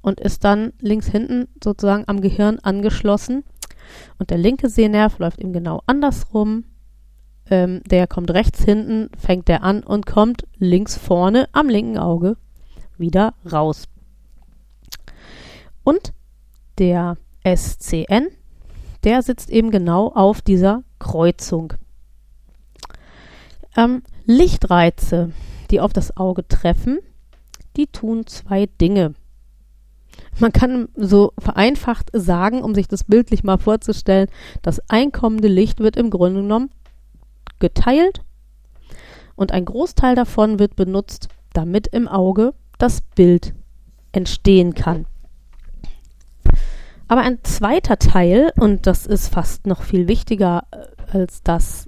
und 0.02 0.20
ist 0.20 0.44
dann 0.44 0.74
links 0.80 1.08
hinten 1.08 1.48
sozusagen 1.64 2.04
am 2.08 2.22
Gehirn 2.22 2.60
angeschlossen. 2.60 3.44
Und 4.20 4.30
der 4.30 4.38
linke 4.38 4.70
Sehnerv 4.70 5.20
läuft 5.20 5.40
eben 5.40 5.54
genau 5.54 5.82
andersrum 5.86 6.66
ähm, 7.50 7.82
der 7.86 8.08
kommt 8.08 8.32
rechts 8.32 8.64
hinten, 8.64 9.10
fängt 9.18 9.48
der 9.48 9.64
an 9.64 9.84
und 9.84 10.06
kommt 10.06 10.48
links 10.58 10.98
vorne 10.98 11.48
am 11.52 11.70
linken 11.70 11.98
Auge 11.98 12.38
wieder 12.98 13.36
raus. 13.52 13.88
Und 15.84 16.14
der 16.80 17.18
SCN, 17.44 18.28
der 19.04 19.22
sitzt 19.22 19.50
eben 19.50 19.70
genau 19.70 20.08
auf 20.08 20.42
dieser 20.42 20.84
Kreuzung. 20.98 21.74
Ähm, 23.78 24.02
Lichtreize, 24.25 25.32
die 25.72 25.79
auf 25.79 25.94
das 25.94 26.15
Auge 26.17 26.48
treffen, 26.48 27.00
die 27.77 27.88
tun 27.88 28.25
zwei 28.27 28.65
Dinge. 28.65 29.13
Man 30.39 30.51
kann 30.51 30.89
so 30.96 31.34
vereinfacht 31.38 32.10
sagen, 32.13 32.62
um 32.62 32.74
sich 32.74 32.88
das 32.88 33.03
bildlich 33.03 33.44
mal 33.44 33.58
vorzustellen, 33.58 34.29
das 34.62 34.82
einkommende 34.89 35.48
Licht 35.48 35.79
wird 35.79 35.98
im 35.98 36.10
Grunde 36.10 36.41
genommen 36.41 36.70
geteilt 37.60 38.22
und 39.36 39.51
ein 39.51 39.65
Großteil 39.65 40.15
davon 40.15 40.60
wird 40.60 40.75
benutzt, 40.75 41.29
damit 41.53 41.88
im 41.88 42.08
Auge 42.08 42.53
das 42.77 43.01
Bild 43.01 43.53
entstehen 44.12 44.74
kann. 44.74 45.05
Aber 47.08 47.22
ein 47.22 47.39
zweiter 47.44 48.00
Teil, 48.00 48.51
und 48.60 48.88
das 48.88 49.05
ist 49.05 49.27
fast 49.29 49.67
noch 49.67 49.84
viel 49.84 50.08
wichtiger 50.08 50.63
äh, 50.72 51.17
als 51.17 51.44
das, 51.44 51.88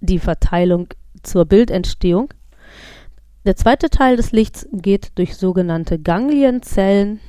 die 0.00 0.18
Verteilung 0.18 0.88
zur 1.22 1.44
Bildentstehung, 1.44 2.32
der 3.44 3.56
zweite 3.56 3.90
Teil 3.90 4.16
des 4.16 4.32
Lichts 4.32 4.66
geht 4.72 5.18
durch 5.18 5.36
sogenannte 5.36 5.98
Ganglienzellen 5.98 7.20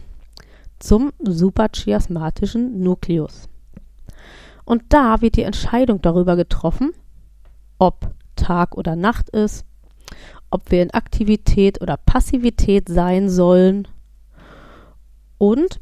zum 0.79 1.11
suprachiasmatischen 1.21 2.81
Nukleus. 2.81 3.49
Und 4.63 4.83
da 4.89 5.21
wird 5.21 5.35
die 5.35 5.43
Entscheidung 5.43 6.01
darüber 6.01 6.35
getroffen, 6.35 6.91
ob 7.79 8.11
Tag 8.35 8.77
oder 8.77 8.95
Nacht 8.95 9.29
ist, 9.29 9.65
ob 10.49 10.71
wir 10.71 10.81
in 10.81 10.91
Aktivität 10.91 11.81
oder 11.81 11.97
Passivität 11.97 12.87
sein 12.87 13.29
sollen 13.29 13.87
und 15.37 15.81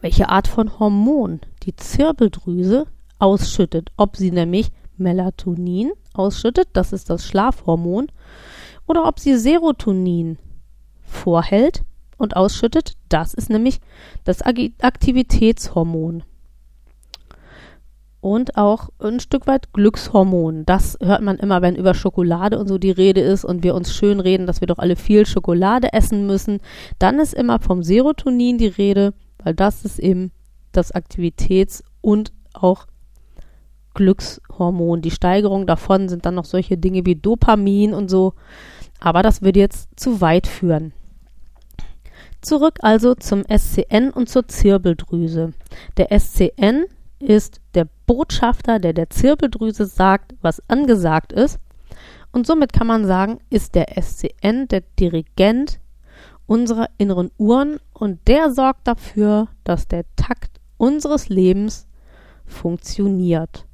welche 0.00 0.28
Art 0.28 0.48
von 0.48 0.78
Hormon 0.78 1.40
die 1.62 1.76
Zirbeldrüse 1.76 2.86
ausschüttet, 3.18 3.90
ob 3.96 4.16
sie 4.16 4.30
nämlich 4.30 4.70
Melatonin 4.96 5.92
ausschüttet, 6.12 6.68
das 6.72 6.92
ist 6.92 7.10
das 7.10 7.26
Schlafhormon, 7.26 8.08
oder 8.86 9.06
ob 9.06 9.18
sie 9.18 9.36
Serotonin 9.36 10.38
vorhält 11.02 11.82
und 12.18 12.36
ausschüttet, 12.36 12.94
das 13.08 13.34
ist 13.34 13.50
nämlich 13.50 13.80
das 14.24 14.42
Aktivitätshormon 14.42 16.22
und 18.24 18.56
auch 18.56 18.88
ein 19.00 19.20
Stück 19.20 19.46
weit 19.46 19.74
Glückshormon. 19.74 20.64
Das 20.64 20.96
hört 21.02 21.20
man 21.20 21.36
immer, 21.36 21.60
wenn 21.60 21.76
über 21.76 21.92
Schokolade 21.92 22.58
und 22.58 22.68
so 22.68 22.78
die 22.78 22.90
Rede 22.90 23.20
ist 23.20 23.44
und 23.44 23.62
wir 23.62 23.74
uns 23.74 23.94
schön 23.94 24.18
reden, 24.18 24.46
dass 24.46 24.62
wir 24.62 24.66
doch 24.66 24.78
alle 24.78 24.96
viel 24.96 25.26
Schokolade 25.26 25.92
essen 25.92 26.26
müssen. 26.26 26.60
Dann 26.98 27.18
ist 27.18 27.34
immer 27.34 27.58
vom 27.58 27.82
Serotonin 27.82 28.56
die 28.56 28.68
Rede, 28.68 29.12
weil 29.42 29.54
das 29.54 29.84
ist 29.84 29.98
eben 29.98 30.32
das 30.72 30.90
Aktivitäts- 30.94 31.84
und 32.00 32.32
auch 32.54 32.86
Glückshormon. 33.94 35.02
Die 35.02 35.10
Steigerung 35.10 35.66
davon 35.66 36.08
sind 36.08 36.26
dann 36.26 36.34
noch 36.34 36.44
solche 36.44 36.76
Dinge 36.76 37.06
wie 37.06 37.16
Dopamin 37.16 37.94
und 37.94 38.10
so. 38.10 38.34
Aber 39.00 39.22
das 39.22 39.42
würde 39.42 39.60
jetzt 39.60 39.88
zu 39.96 40.20
weit 40.20 40.46
führen. 40.46 40.92
Zurück 42.40 42.78
also 42.82 43.14
zum 43.14 43.42
SCN 43.44 44.10
und 44.10 44.28
zur 44.28 44.46
Zirbeldrüse. 44.46 45.54
Der 45.96 46.12
SCN 46.18 46.84
ist 47.18 47.60
der 47.74 47.88
Botschafter, 48.06 48.78
der 48.78 48.92
der 48.92 49.08
Zirbeldrüse 49.08 49.86
sagt, 49.86 50.34
was 50.42 50.62
angesagt 50.68 51.32
ist. 51.32 51.58
Und 52.32 52.46
somit 52.46 52.72
kann 52.72 52.86
man 52.86 53.06
sagen, 53.06 53.38
ist 53.48 53.74
der 53.74 53.96
SCN 54.00 54.68
der 54.68 54.82
Dirigent 54.98 55.80
unserer 56.46 56.88
inneren 56.98 57.30
Uhren 57.38 57.78
und 57.92 58.20
der 58.28 58.50
sorgt 58.50 58.86
dafür, 58.86 59.48
dass 59.62 59.88
der 59.88 60.04
Takt 60.16 60.60
unseres 60.76 61.28
Lebens 61.28 61.86
funktioniert. 62.44 63.66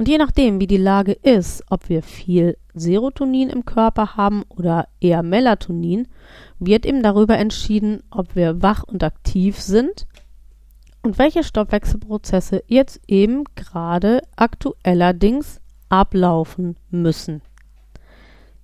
Und 0.00 0.08
je 0.08 0.16
nachdem, 0.16 0.60
wie 0.62 0.66
die 0.66 0.78
Lage 0.78 1.12
ist, 1.12 1.62
ob 1.68 1.90
wir 1.90 2.02
viel 2.02 2.56
Serotonin 2.72 3.50
im 3.50 3.66
Körper 3.66 4.16
haben 4.16 4.44
oder 4.48 4.88
eher 4.98 5.22
Melatonin, 5.22 6.08
wird 6.58 6.86
eben 6.86 7.02
darüber 7.02 7.36
entschieden, 7.36 8.02
ob 8.10 8.34
wir 8.34 8.62
wach 8.62 8.82
und 8.82 9.04
aktiv 9.04 9.60
sind 9.60 10.06
und 11.02 11.18
welche 11.18 11.44
Stoffwechselprozesse 11.44 12.64
jetzt 12.66 13.02
eben 13.08 13.44
gerade 13.56 14.22
aktuellerdings 14.36 15.60
ablaufen 15.90 16.76
müssen. 16.88 17.42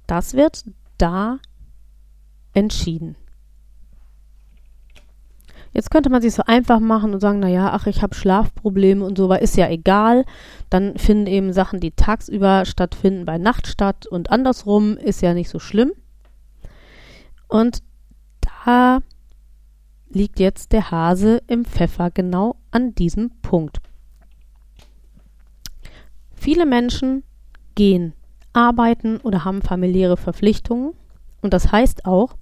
Das 0.07 0.33
wird 0.33 0.64
da 0.97 1.38
entschieden. 2.55 3.14
Jetzt 5.73 5.90
könnte 5.90 6.11
man 6.11 6.23
sich 6.23 6.35
so 6.35 6.42
einfach 6.46 6.80
machen 6.80 7.12
und 7.12 7.20
sagen, 7.20 7.40
naja, 7.40 7.70
ach, 7.73 7.87
ich 7.87 8.02
habe 8.02 8.14
Schlafprobleme 8.14 9.04
und 9.04 9.18
so, 9.18 9.28
weil 9.28 9.42
ist 9.42 9.56
ja 9.56 9.68
egal. 9.68 10.25
Dann 10.70 10.96
finden 10.96 11.26
eben 11.26 11.52
Sachen, 11.52 11.80
die 11.80 11.90
tagsüber 11.90 12.64
stattfinden, 12.64 13.25
bei 13.25 13.38
Nacht 13.38 13.66
statt 13.66 14.06
und 14.06 14.30
andersrum 14.30 14.96
ist 14.96 15.20
ja 15.23 15.35
nicht 15.35 15.50
so 15.50 15.58
schlimm. 15.58 15.92
Und 17.49 17.82
da 18.64 19.00
liegt 20.08 20.40
jetzt 20.40 20.73
der 20.73 20.90
Hase 20.90 21.42
im 21.46 21.64
Pfeffer 21.64 22.11
genau 22.11 22.56
an 22.70 22.94
diesem 22.94 23.30
Punkt. 23.42 23.78
Viele 26.35 26.64
Menschen 26.64 27.23
gehen 27.75 28.14
arbeiten 28.52 29.18
oder 29.18 29.44
haben 29.44 29.61
familiäre 29.61 30.16
Verpflichtungen 30.16 30.94
und 31.42 31.52
das 31.52 31.70
heißt 31.70 32.06
auch, 32.06 32.35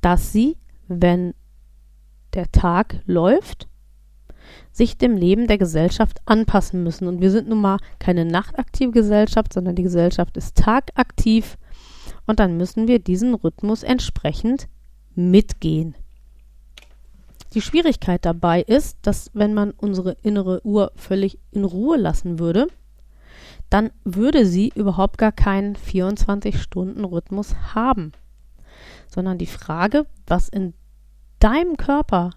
dass 0.00 0.32
sie, 0.32 0.56
wenn 0.88 1.34
der 2.34 2.50
Tag 2.52 3.00
läuft, 3.06 3.68
sich 4.72 4.98
dem 4.98 5.16
Leben 5.16 5.46
der 5.46 5.58
Gesellschaft 5.58 6.20
anpassen 6.26 6.82
müssen. 6.82 7.08
Und 7.08 7.20
wir 7.20 7.30
sind 7.30 7.48
nun 7.48 7.60
mal 7.60 7.78
keine 7.98 8.24
nachtaktive 8.24 8.92
Gesellschaft, 8.92 9.52
sondern 9.52 9.74
die 9.74 9.82
Gesellschaft 9.82 10.36
ist 10.36 10.56
tagaktiv. 10.56 11.56
Und 12.26 12.40
dann 12.40 12.56
müssen 12.56 12.88
wir 12.88 12.98
diesen 12.98 13.34
Rhythmus 13.34 13.82
entsprechend 13.82 14.68
mitgehen. 15.14 15.94
Die 17.54 17.62
Schwierigkeit 17.62 18.24
dabei 18.24 18.62
ist, 18.62 18.98
dass 19.02 19.30
wenn 19.32 19.54
man 19.54 19.70
unsere 19.70 20.16
innere 20.22 20.64
Uhr 20.66 20.92
völlig 20.94 21.38
in 21.52 21.64
Ruhe 21.64 21.96
lassen 21.96 22.38
würde, 22.38 22.66
dann 23.70 23.90
würde 24.04 24.44
sie 24.46 24.70
überhaupt 24.74 25.16
gar 25.16 25.32
keinen 25.32 25.74
24-Stunden-Rhythmus 25.76 27.54
haben 27.74 28.12
sondern 29.08 29.38
die 29.38 29.46
Frage, 29.46 30.06
was 30.26 30.48
in 30.48 30.74
deinem 31.38 31.76
Körper 31.76 32.30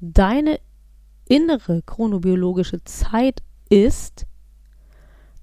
deine 0.00 0.60
innere 1.26 1.82
chronobiologische 1.82 2.84
Zeit 2.84 3.42
ist, 3.70 4.26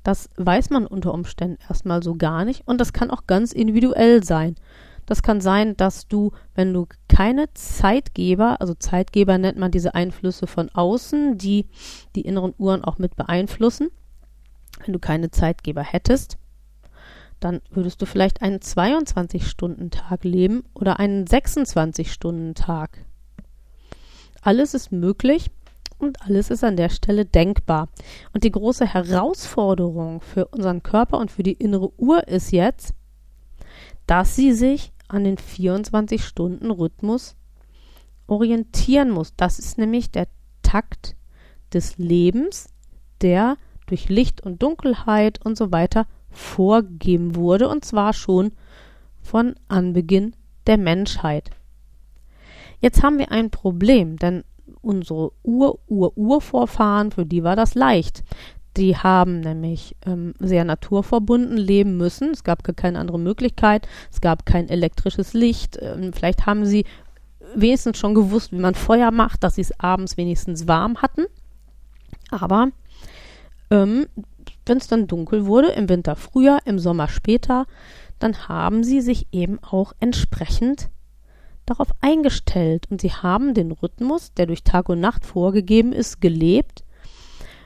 das 0.03 0.29
weiß 0.37 0.69
man 0.69 0.87
unter 0.87 1.13
Umständen 1.13 1.57
erstmal 1.67 2.01
so 2.03 2.15
gar 2.15 2.45
nicht 2.45 2.67
und 2.67 2.79
das 2.79 2.93
kann 2.93 3.11
auch 3.11 3.27
ganz 3.27 3.51
individuell 3.51 4.23
sein. 4.23 4.55
Das 5.05 5.23
kann 5.23 5.41
sein, 5.41 5.75
dass 5.77 6.07
du, 6.07 6.31
wenn 6.55 6.73
du 6.73 6.87
keine 7.07 7.53
Zeitgeber, 7.53 8.61
also 8.61 8.73
Zeitgeber 8.75 9.37
nennt 9.37 9.57
man 9.57 9.71
diese 9.71 9.93
Einflüsse 9.93 10.47
von 10.47 10.69
außen, 10.69 11.37
die 11.37 11.67
die 12.15 12.21
inneren 12.21 12.53
Uhren 12.57 12.83
auch 12.83 12.97
mit 12.97 13.15
beeinflussen, 13.15 13.89
wenn 14.85 14.93
du 14.93 14.99
keine 14.99 15.31
Zeitgeber 15.31 15.83
hättest, 15.83 16.37
dann 17.41 17.61
würdest 17.71 18.01
du 18.01 18.05
vielleicht 18.05 18.41
einen 18.41 18.59
22-Stunden-Tag 18.59 20.23
leben 20.23 20.63
oder 20.73 20.99
einen 20.99 21.25
26-Stunden-Tag. 21.25 23.05
Alles 24.41 24.73
ist 24.73 24.91
möglich 24.91 25.51
und 25.97 26.21
alles 26.21 26.49
ist 26.49 26.63
an 26.63 26.77
der 26.77 26.89
Stelle 26.89 27.25
denkbar. 27.25 27.89
Und 28.33 28.43
die 28.43 28.51
große 28.51 28.85
Herausforderung 28.85 30.21
für 30.21 30.45
unseren 30.47 30.83
Körper 30.83 31.17
und 31.17 31.31
für 31.31 31.43
die 31.43 31.53
innere 31.53 31.91
Uhr 31.99 32.27
ist 32.27 32.51
jetzt, 32.51 32.93
dass 34.07 34.35
sie 34.35 34.53
sich 34.53 34.93
an 35.07 35.23
den 35.23 35.37
24-Stunden-Rhythmus 35.37 37.35
orientieren 38.27 39.09
muss. 39.09 39.35
Das 39.35 39.59
ist 39.59 39.77
nämlich 39.77 40.11
der 40.11 40.27
Takt 40.61 41.15
des 41.73 41.97
Lebens, 41.97 42.67
der 43.21 43.57
durch 43.87 44.09
Licht 44.09 44.41
und 44.41 44.61
Dunkelheit 44.63 45.43
und 45.43 45.57
so 45.57 45.71
weiter 45.71 46.07
vorgegeben 46.31 47.35
wurde, 47.35 47.67
und 47.69 47.85
zwar 47.85 48.13
schon 48.13 48.51
von 49.21 49.55
Anbeginn 49.67 50.35
der 50.67 50.77
Menschheit. 50.77 51.51
Jetzt 52.79 53.03
haben 53.03 53.19
wir 53.19 53.31
ein 53.31 53.51
Problem, 53.51 54.17
denn 54.17 54.43
unsere 54.81 55.31
Ur-Ur-Urvorfahren, 55.43 57.11
für 57.11 57.25
die 57.25 57.43
war 57.43 57.55
das 57.55 57.75
leicht. 57.75 58.23
Die 58.77 58.95
haben 58.95 59.41
nämlich 59.41 59.95
ähm, 60.05 60.33
sehr 60.39 60.63
naturverbunden 60.63 61.57
leben 61.57 61.97
müssen. 61.97 62.31
Es 62.31 62.43
gab 62.43 62.63
keine 62.77 62.99
andere 62.99 63.19
Möglichkeit. 63.19 63.87
Es 64.11 64.21
gab 64.21 64.45
kein 64.45 64.69
elektrisches 64.69 65.33
Licht. 65.33 65.77
Ähm, 65.81 66.13
vielleicht 66.13 66.45
haben 66.45 66.65
sie 66.65 66.85
wenigstens 67.53 67.97
schon 67.97 68.15
gewusst, 68.15 68.53
wie 68.53 68.59
man 68.59 68.75
Feuer 68.75 69.11
macht, 69.11 69.43
dass 69.43 69.55
sie 69.55 69.61
es 69.61 69.77
abends 69.79 70.15
wenigstens 70.15 70.67
warm 70.67 71.01
hatten. 71.01 71.25
Aber 72.29 72.69
ähm, 73.71 74.07
wenn 74.65 74.77
es 74.77 74.87
dann 74.87 75.07
dunkel 75.07 75.45
wurde, 75.45 75.69
im 75.69 75.89
Winter 75.89 76.15
früher, 76.15 76.59
im 76.65 76.79
Sommer 76.79 77.07
später, 77.07 77.65
dann 78.19 78.47
haben 78.47 78.83
sie 78.83 79.01
sich 79.01 79.27
eben 79.31 79.59
auch 79.63 79.93
entsprechend 79.99 80.89
darauf 81.65 81.89
eingestellt. 82.01 82.87
Und 82.89 83.01
sie 83.01 83.11
haben 83.11 83.53
den 83.53 83.71
Rhythmus, 83.71 84.33
der 84.33 84.45
durch 84.45 84.63
Tag 84.63 84.89
und 84.89 84.99
Nacht 84.99 85.25
vorgegeben 85.25 85.91
ist, 85.93 86.21
gelebt. 86.21 86.83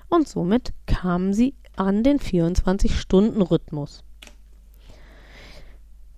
Und 0.10 0.27
somit 0.27 0.73
kamen 0.86 1.34
sie 1.34 1.55
an 1.75 2.03
den 2.03 2.19
24-Stunden-Rhythmus. 2.19 4.03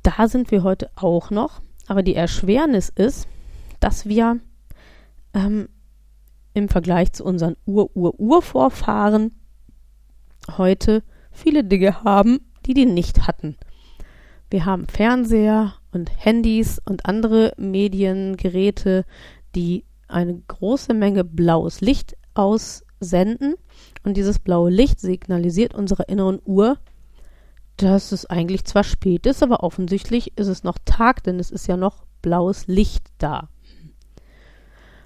Da 0.04 0.28
sind 0.28 0.52
wir 0.52 0.64
heute 0.64 0.90
auch 0.96 1.32
noch, 1.32 1.62
aber 1.88 2.04
die 2.04 2.16
Erschwernis 2.16 2.90
ist, 2.90 3.28
dass 3.80 4.06
wir 4.06 4.40
ähm, 5.34 5.70
im 6.54 6.70
Vergleich 6.70 7.14
zu 7.14 7.24
unseren 7.24 7.56
Ur-Ur-Urvorfahren 7.66 9.37
heute 10.58 11.04
viele 11.32 11.64
Dinge 11.64 12.04
haben, 12.04 12.40
die 12.66 12.74
die 12.74 12.86
nicht 12.86 13.28
hatten. 13.28 13.58
Wir 14.50 14.66
haben 14.66 14.88
Fernseher 14.88 15.74
und 15.92 16.10
Handys 16.24 16.80
und 16.86 17.06
andere 17.06 17.54
Mediengeräte, 17.58 19.06
die 19.56 19.84
eine 20.08 20.42
große 20.48 20.94
Menge 20.94 21.24
blaues 21.24 21.82
Licht 21.82 22.16
aussenden. 22.34 23.56
Und 24.04 24.16
dieses 24.16 24.40
blaue 24.40 24.70
Licht 24.70 25.00
signalisiert 25.00 25.74
unserer 25.74 26.08
inneren 26.08 26.40
Uhr, 26.46 26.78
dass 27.76 28.12
es 28.12 28.26
eigentlich 28.26 28.64
zwar 28.66 28.84
spät 28.84 29.26
ist, 29.26 29.44
aber 29.44 29.64
offensichtlich 29.64 30.38
ist 30.38 30.48
es 30.48 30.64
noch 30.64 30.78
Tag, 30.86 31.24
denn 31.24 31.40
es 31.40 31.52
ist 31.52 31.68
ja 31.68 31.78
noch 31.78 32.06
blaues 32.22 32.68
Licht 32.68 33.08
da. 33.18 33.50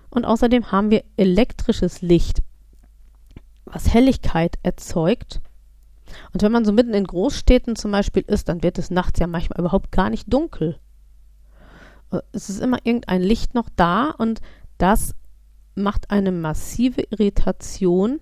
Und 0.10 0.26
außerdem 0.26 0.72
haben 0.72 0.92
wir 0.92 1.04
elektrisches 1.18 2.02
Licht 2.02 2.40
was 3.72 3.94
Helligkeit 3.94 4.58
erzeugt. 4.64 5.42
Und 6.34 6.42
wenn 6.42 6.52
man 6.52 6.66
so 6.66 6.74
mitten 6.74 6.94
in 6.94 7.06
Großstädten 7.06 7.76
zum 7.76 7.92
Beispiel 7.92 8.24
ist, 8.28 8.50
dann 8.50 8.64
wird 8.64 8.78
es 8.78 8.92
nachts 8.92 9.20
ja 9.20 9.28
manchmal 9.28 9.60
überhaupt 9.60 9.92
gar 9.92 10.10
nicht 10.10 10.32
dunkel. 10.32 10.78
Es 12.34 12.50
ist 12.50 12.60
immer 12.60 12.80
irgendein 12.84 13.22
Licht 13.22 13.54
noch 13.54 13.70
da 13.76 14.10
und 14.10 14.42
das 14.78 15.16
macht 15.76 16.12
eine 16.12 16.34
massive 16.34 17.02
Irritation 17.02 18.20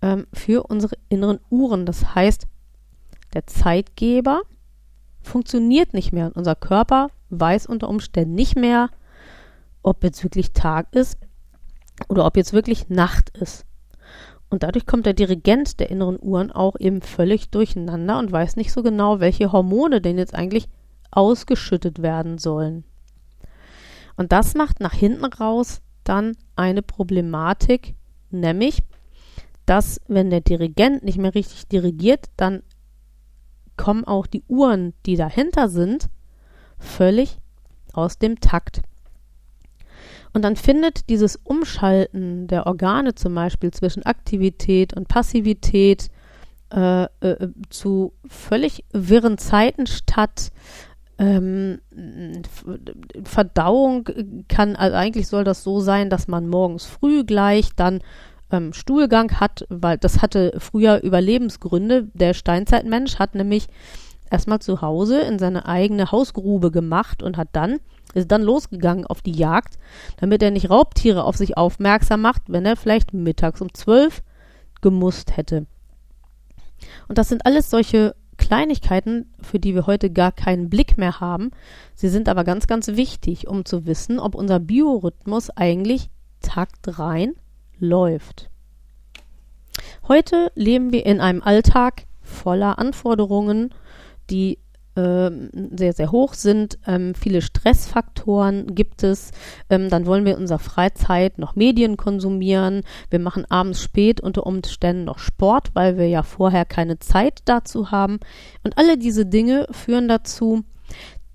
ähm, 0.00 0.26
für 0.32 0.64
unsere 0.64 0.96
inneren 1.10 1.40
Uhren. 1.50 1.84
Das 1.84 2.14
heißt, 2.14 2.46
der 3.34 3.46
Zeitgeber 3.46 4.42
funktioniert 5.20 5.92
nicht 5.92 6.12
mehr 6.12 6.26
und 6.26 6.36
unser 6.36 6.54
Körper 6.54 7.08
weiß 7.28 7.66
unter 7.66 7.88
Umständen 7.88 8.34
nicht 8.34 8.56
mehr, 8.56 8.88
ob 9.82 10.02
jetzt 10.02 10.24
wirklich 10.24 10.52
Tag 10.52 10.94
ist 10.94 11.18
oder 12.08 12.24
ob 12.24 12.36
jetzt 12.38 12.54
wirklich 12.54 12.88
Nacht 12.88 13.30
ist. 13.36 13.66
Und 14.48 14.62
dadurch 14.62 14.86
kommt 14.86 15.06
der 15.06 15.14
Dirigent 15.14 15.80
der 15.80 15.90
inneren 15.90 16.18
Uhren 16.20 16.52
auch 16.52 16.76
eben 16.78 17.02
völlig 17.02 17.50
durcheinander 17.50 18.18
und 18.18 18.30
weiß 18.30 18.56
nicht 18.56 18.72
so 18.72 18.82
genau, 18.82 19.20
welche 19.20 19.52
Hormone 19.52 20.00
denn 20.00 20.18
jetzt 20.18 20.34
eigentlich 20.34 20.68
ausgeschüttet 21.10 22.02
werden 22.02 22.38
sollen. 22.38 22.84
Und 24.16 24.32
das 24.32 24.54
macht 24.54 24.80
nach 24.80 24.94
hinten 24.94 25.24
raus 25.24 25.82
dann 26.04 26.36
eine 26.54 26.82
Problematik, 26.82 27.94
nämlich, 28.30 28.82
dass 29.66 30.00
wenn 30.06 30.30
der 30.30 30.40
Dirigent 30.40 31.02
nicht 31.02 31.18
mehr 31.18 31.34
richtig 31.34 31.66
dirigiert, 31.66 32.26
dann 32.36 32.62
kommen 33.76 34.04
auch 34.04 34.26
die 34.26 34.44
Uhren, 34.48 34.94
die 35.04 35.16
dahinter 35.16 35.68
sind, 35.68 36.08
völlig 36.78 37.38
aus 37.92 38.18
dem 38.18 38.40
Takt. 38.40 38.82
Und 40.36 40.42
dann 40.42 40.56
findet 40.56 41.08
dieses 41.08 41.36
Umschalten 41.36 42.46
der 42.46 42.66
Organe 42.66 43.14
zum 43.14 43.34
Beispiel 43.34 43.70
zwischen 43.70 44.02
Aktivität 44.02 44.94
und 44.94 45.08
Passivität 45.08 46.10
äh, 46.70 47.04
äh, 47.04 47.48
zu 47.70 48.12
völlig 48.28 48.84
wirren 48.92 49.38
Zeiten 49.38 49.86
statt. 49.86 50.52
Ähm, 51.16 51.80
Verdauung 53.24 54.06
kann, 54.46 54.76
also 54.76 54.94
eigentlich 54.94 55.26
soll 55.26 55.42
das 55.42 55.62
so 55.62 55.80
sein, 55.80 56.10
dass 56.10 56.28
man 56.28 56.48
morgens 56.48 56.84
früh 56.84 57.24
gleich 57.24 57.70
dann 57.74 58.02
ähm, 58.52 58.74
Stuhlgang 58.74 59.40
hat, 59.40 59.64
weil 59.70 59.96
das 59.96 60.20
hatte 60.20 60.52
früher 60.58 61.02
Überlebensgründe. 61.02 62.08
Der 62.12 62.34
Steinzeitmensch 62.34 63.18
hat 63.18 63.34
nämlich 63.34 63.68
erstmal 64.30 64.60
zu 64.60 64.80
Hause 64.80 65.20
in 65.20 65.38
seine 65.38 65.66
eigene 65.66 66.12
Hausgrube 66.12 66.70
gemacht 66.70 67.22
und 67.22 67.36
hat 67.36 67.48
dann 67.52 67.80
ist 68.14 68.30
dann 68.30 68.42
losgegangen 68.42 69.06
auf 69.06 69.20
die 69.20 69.32
Jagd, 69.36 69.78
damit 70.16 70.42
er 70.42 70.50
nicht 70.50 70.70
Raubtiere 70.70 71.24
auf 71.24 71.36
sich 71.36 71.56
aufmerksam 71.56 72.22
macht, 72.22 72.42
wenn 72.48 72.64
er 72.64 72.76
vielleicht 72.76 73.12
mittags 73.12 73.60
um 73.60 73.74
zwölf 73.74 74.22
gemusst 74.80 75.36
hätte. 75.36 75.66
Und 77.08 77.18
das 77.18 77.28
sind 77.28 77.44
alles 77.44 77.68
solche 77.68 78.14
Kleinigkeiten, 78.38 79.34
für 79.40 79.58
die 79.58 79.74
wir 79.74 79.86
heute 79.86 80.10
gar 80.10 80.32
keinen 80.32 80.68
Blick 80.68 80.98
mehr 80.98 81.20
haben. 81.20 81.50
Sie 81.94 82.08
sind 82.08 82.28
aber 82.28 82.44
ganz, 82.44 82.66
ganz 82.66 82.88
wichtig, 82.88 83.48
um 83.48 83.64
zu 83.64 83.86
wissen, 83.86 84.18
ob 84.18 84.34
unser 84.34 84.60
Biorhythmus 84.60 85.50
eigentlich 85.50 86.10
taktrein 86.42 87.34
läuft. 87.78 88.50
Heute 90.08 90.52
leben 90.54 90.92
wir 90.92 91.04
in 91.04 91.20
einem 91.20 91.42
Alltag 91.42 92.04
voller 92.22 92.78
Anforderungen, 92.78 93.74
die 94.30 94.58
ähm, 94.96 95.50
sehr, 95.76 95.92
sehr 95.92 96.10
hoch 96.10 96.34
sind. 96.34 96.78
Ähm, 96.86 97.14
viele 97.14 97.42
Stressfaktoren 97.42 98.74
gibt 98.74 99.02
es. 99.02 99.30
Ähm, 99.68 99.90
dann 99.90 100.06
wollen 100.06 100.24
wir 100.24 100.32
in 100.32 100.40
unserer 100.40 100.58
Freizeit 100.58 101.38
noch 101.38 101.54
Medien 101.54 101.96
konsumieren. 101.98 102.82
Wir 103.10 103.18
machen 103.18 103.44
abends 103.50 103.82
spät 103.82 104.20
unter 104.20 104.46
Umständen 104.46 105.04
noch 105.04 105.18
Sport, 105.18 105.70
weil 105.74 105.98
wir 105.98 106.08
ja 106.08 106.22
vorher 106.22 106.64
keine 106.64 106.98
Zeit 106.98 107.40
dazu 107.44 107.90
haben. 107.90 108.20
Und 108.64 108.78
alle 108.78 108.96
diese 108.96 109.26
Dinge 109.26 109.66
führen 109.70 110.08
dazu, 110.08 110.64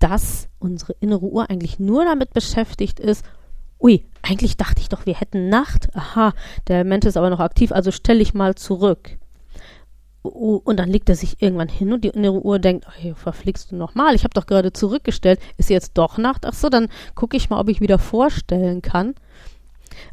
dass 0.00 0.48
unsere 0.58 0.94
innere 0.98 1.26
Uhr 1.26 1.48
eigentlich 1.48 1.78
nur 1.78 2.04
damit 2.04 2.32
beschäftigt 2.32 2.98
ist, 2.98 3.24
ui, 3.78 4.04
eigentlich 4.22 4.56
dachte 4.56 4.80
ich 4.80 4.88
doch, 4.88 5.06
wir 5.06 5.14
hätten 5.14 5.48
Nacht. 5.48 5.88
Aha, 5.94 6.32
der 6.66 6.82
Mensch 6.82 7.06
ist 7.06 7.16
aber 7.16 7.30
noch 7.30 7.40
aktiv, 7.40 7.70
also 7.70 7.92
stelle 7.92 8.22
ich 8.22 8.34
mal 8.34 8.56
zurück. 8.56 9.18
Und 10.22 10.76
dann 10.76 10.88
legt 10.88 11.08
er 11.08 11.16
sich 11.16 11.42
irgendwann 11.42 11.68
hin 11.68 11.92
und 11.92 12.04
die 12.04 12.10
innere 12.10 12.44
Uhr 12.44 12.60
denkt, 12.60 12.86
hier 12.96 13.16
verflickst 13.16 13.72
du 13.72 13.76
nochmal, 13.76 14.14
ich 14.14 14.22
habe 14.22 14.34
doch 14.34 14.46
gerade 14.46 14.72
zurückgestellt, 14.72 15.40
ist 15.56 15.68
jetzt 15.68 15.98
doch 15.98 16.16
Nacht? 16.16 16.46
Ach 16.46 16.54
so, 16.54 16.68
dann 16.68 16.88
gucke 17.16 17.36
ich 17.36 17.50
mal, 17.50 17.58
ob 17.58 17.68
ich 17.68 17.80
wieder 17.80 17.98
vorstellen 17.98 18.82
kann. 18.82 19.14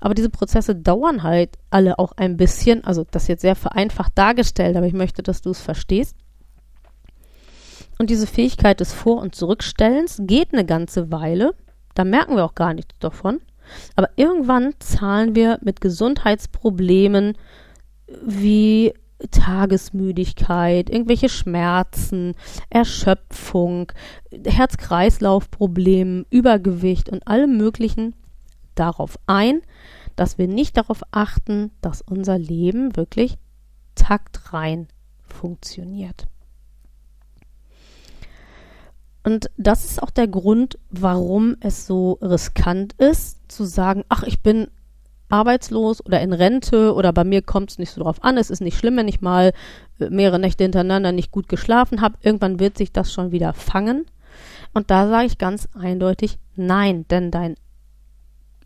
Aber 0.02 0.16
diese 0.16 0.30
Prozesse 0.30 0.76
dauern 0.76 1.24
halt 1.24 1.58
alle 1.70 2.00
auch 2.00 2.14
ein 2.14 2.38
bisschen, 2.38 2.84
also 2.84 3.06
das 3.10 3.28
jetzt 3.28 3.42
sehr 3.42 3.56
vereinfacht 3.56 4.14
dargestellt, 4.16 4.76
aber 4.76 4.88
ich 4.88 4.94
möchte, 4.94 5.22
dass 5.22 5.42
du 5.42 5.52
es 5.52 5.62
verstehst. 5.62 6.16
Und 8.00 8.10
diese 8.10 8.28
Fähigkeit 8.28 8.80
des 8.80 8.94
Vor- 8.94 9.22
und 9.22 9.36
Zurückstellens 9.36 10.22
geht 10.24 10.54
eine 10.54 10.66
ganze 10.66 11.12
Weile, 11.12 11.54
da 11.94 12.04
merken 12.04 12.36
wir 12.36 12.46
auch 12.46 12.56
gar 12.56 12.74
nichts 12.74 12.96
davon. 13.00 13.42
Aber 13.96 14.10
irgendwann 14.16 14.74
zahlen 14.80 15.36
wir 15.36 15.60
mit 15.62 15.82
Gesundheitsproblemen 15.82 17.38
wie 18.26 18.94
Tagesmüdigkeit, 19.32 20.90
irgendwelche 20.90 21.30
Schmerzen, 21.30 22.36
Erschöpfung, 22.70 23.92
Herz-Kreislauf-Problemen, 24.46 26.26
Übergewicht 26.30 27.10
und 27.10 27.28
allem 27.28 27.58
Möglichen 27.58 28.16
darauf 28.76 29.20
ein, 29.28 29.62
dass 30.16 30.38
wir 30.38 30.48
nicht 30.48 30.78
darauf 30.78 31.02
achten, 31.12 31.72
dass 31.82 32.02
unser 32.02 32.38
Leben 32.38 32.96
wirklich 32.96 33.38
taktrein 33.96 34.88
funktioniert. 35.22 36.28
Und 39.24 39.52
das 39.58 39.86
ist 39.86 40.02
auch 40.02 40.10
der 40.10 40.28
Grund, 40.28 40.80
warum 40.90 41.58
es 41.60 41.86
so 41.86 42.14
riskant 42.22 42.94
ist, 42.94 43.52
zu 43.52 43.66
sagen, 43.66 44.04
ach, 44.10 44.24
ich 44.24 44.42
bin 44.42 44.72
arbeitslos 45.30 46.06
oder 46.06 46.22
in 46.22 46.34
Rente 46.34 46.94
oder 46.94 47.14
bei 47.14 47.24
mir 47.24 47.42
kommt 47.42 47.72
es 47.72 47.80
nicht 47.80 47.92
so 47.92 48.02
drauf 48.02 48.24
an. 48.24 48.38
Es 48.38 48.50
ist 48.50 48.62
nicht 48.62 48.78
schlimm, 48.78 48.98
wenn 48.98 49.08
ich 49.08 49.22
mal 49.22 49.54
äh, 50.00 50.10
mehrere 50.10 50.40
Nächte 50.40 50.64
hintereinander 50.64 51.12
nicht 51.12 51.32
gut 51.32 51.48
geschlafen 51.48 52.02
habe. 52.02 52.18
Irgendwann 52.22 52.60
wird 52.60 52.78
sich 52.78 52.92
das 52.92 53.12
schon 53.12 53.32
wieder 53.32 53.54
fangen. 53.54 54.06
Und 54.74 54.92
da 54.92 55.08
sage 55.08 55.28
ich 55.28 55.38
ganz 55.38 55.68
eindeutig 55.74 56.38
nein, 56.56 57.06
denn 57.10 57.32
dein 57.32 57.56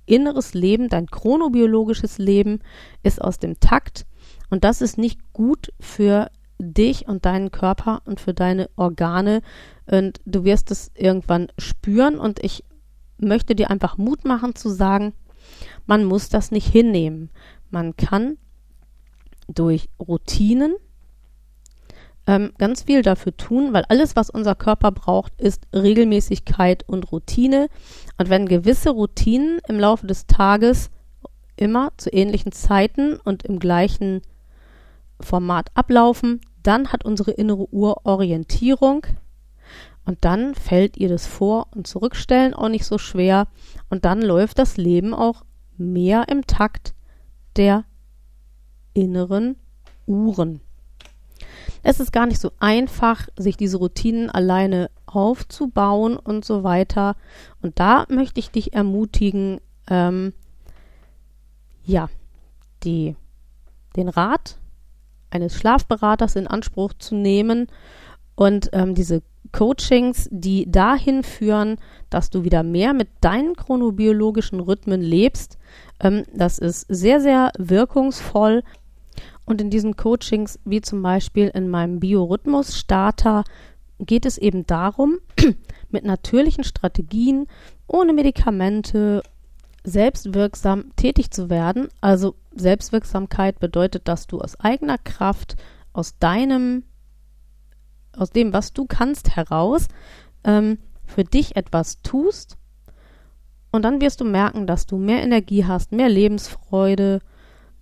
inneres 0.06 0.54
Leben, 0.54 0.90
dein 0.90 1.08
chronobiologisches 1.08 2.18
Leben 2.18 2.60
ist 3.04 3.22
aus 3.22 3.40
dem 3.40 3.60
Takt 3.60 4.06
und 4.50 4.64
das 4.64 4.82
ist 4.82 4.98
nicht 4.98 5.34
gut 5.34 5.72
für 5.80 6.30
dich 6.60 7.08
und 7.08 7.26
deinen 7.26 7.52
Körper 7.52 8.02
und 8.06 8.20
für 8.20 8.34
deine 8.34 8.70
Organe 8.76 9.42
und 9.86 10.20
du 10.26 10.44
wirst 10.44 10.72
es 10.72 10.92
irgendwann 10.96 11.48
spüren 11.58 12.20
und 12.20 12.44
ich 12.44 12.64
möchte 13.18 13.56
dir 13.56 13.70
einfach 13.70 13.98
Mut 13.98 14.26
machen 14.26 14.56
zu 14.56 14.70
sagen, 14.70 15.14
man 15.86 16.04
muss 16.04 16.30
das 16.30 16.52
nicht 16.52 16.68
hinnehmen. 16.68 17.30
Man 17.70 17.96
kann 17.96 18.38
durch 19.48 19.90
Routinen 20.00 20.76
ähm, 22.26 22.54
ganz 22.58 22.84
viel 22.84 23.02
dafür 23.02 23.36
tun, 23.36 23.74
weil 23.74 23.84
alles, 23.90 24.16
was 24.16 24.30
unser 24.30 24.56
Körper 24.56 24.92
braucht, 24.92 25.40
ist 25.40 25.68
Regelmäßigkeit 25.74 26.88
und 26.88 27.12
Routine. 27.12 27.68
Und 28.18 28.30
wenn 28.30 28.48
gewisse 28.48 28.92
Routinen 28.92 29.60
im 29.68 29.80
Laufe 29.80 30.08
des 30.08 30.26
Tages 30.28 30.90
immer 31.56 31.92
zu 31.98 32.10
ähnlichen 32.12 32.52
Zeiten 32.52 33.18
und 33.18 33.44
im 33.44 33.60
gleichen 33.60 34.22
Format 35.20 35.70
ablaufen, 35.76 36.42
dann 36.62 36.92
hat 36.92 37.04
unsere 37.06 37.32
innere 37.32 37.72
Uhr 37.74 38.06
Orientierung 38.06 39.06
und 40.06 40.26
dann 40.26 40.56
fällt 40.56 40.98
ihr 40.98 41.10
das 41.10 41.28
Vor- 41.28 41.68
und 41.76 41.88
Zurückstellen 41.88 42.54
auch 42.54 42.70
nicht 42.70 42.86
so 42.86 42.98
schwer 42.98 43.48
und 43.90 44.06
dann 44.06 44.22
läuft 44.22 44.60
das 44.60 44.78
Leben 44.78 45.14
auch 45.14 45.44
mehr 45.78 46.28
im 46.30 46.46
Takt 46.46 46.94
der 47.56 47.86
inneren 48.94 49.56
Uhren. 50.06 50.62
Es 51.82 52.00
ist 52.00 52.12
gar 52.12 52.26
nicht 52.26 52.40
so 52.40 52.52
einfach, 52.60 53.28
sich 53.36 53.58
diese 53.58 53.78
Routinen 53.78 54.30
alleine 54.30 54.90
aufzubauen 55.06 56.16
und 56.18 56.46
so 56.46 56.64
weiter. 56.64 57.16
Und 57.62 57.80
da 57.80 58.06
möchte 58.10 58.40
ich 58.40 58.52
dich 58.52 58.74
ermutigen, 58.74 59.60
ähm, 59.90 60.34
ja, 61.84 62.10
die, 62.84 63.16
den 63.96 64.08
Rat 64.08 64.58
eines 65.30 65.56
Schlafberaters 65.56 66.36
in 66.36 66.48
Anspruch 66.48 66.94
zu 66.94 67.16
nehmen 67.16 67.68
und 68.36 68.70
ähm, 68.74 68.96
diese 68.96 69.22
Coachings, 69.52 70.30
die 70.32 70.72
dahin 70.72 71.24
führen, 71.24 71.78
dass 72.10 72.30
du 72.30 72.44
wieder 72.44 72.64
mehr 72.64 72.94
mit 72.94 73.10
deinen 73.22 73.56
chronobiologischen 73.56 74.60
Rhythmen 74.60 75.02
lebst. 75.02 75.58
Ähm, 76.00 76.24
das 76.34 76.60
ist 76.60 76.86
sehr, 76.90 77.22
sehr 77.22 77.52
wirkungsvoll. 77.58 78.64
Und 79.46 79.62
in 79.62 79.70
diesen 79.70 79.98
Coachings, 79.98 80.60
wie 80.64 80.82
zum 80.82 81.02
Beispiel 81.02 81.50
in 81.54 81.70
meinem 81.70 82.00
Biorhythmus-Starter, 82.00 83.44
geht 84.00 84.26
es 84.26 84.38
eben 84.38 84.66
darum, 84.66 85.20
mit 85.90 86.06
natürlichen 86.06 86.64
Strategien, 86.64 87.48
ohne 87.88 88.14
Medikamente, 88.14 89.22
selbstwirksam 89.84 90.96
tätig 90.96 91.32
zu 91.32 91.50
werden. 91.50 91.90
Also 92.00 92.36
Selbstwirksamkeit 92.56 93.60
bedeutet, 93.60 94.08
dass 94.08 94.28
du 94.28 94.40
aus 94.40 94.58
eigener 94.60 94.98
Kraft, 94.98 95.58
aus 95.92 96.18
deinem 96.18 96.84
aus 98.16 98.30
dem, 98.30 98.54
was 98.54 98.74
du 98.74 98.86
kannst, 98.86 99.36
heraus 99.36 99.88
ähm, 100.44 100.78
für 101.06 101.24
dich 101.24 101.56
etwas 101.56 102.02
tust. 102.02 102.58
Und 103.74 103.82
dann 103.82 104.02
wirst 104.02 104.22
du 104.22 104.26
merken, 104.26 104.68
dass 104.68 104.86
du 104.86 104.98
mehr 104.98 105.24
Energie 105.24 105.66
hast, 105.66 105.92
mehr 105.92 106.08
Lebensfreude, 106.08 107.22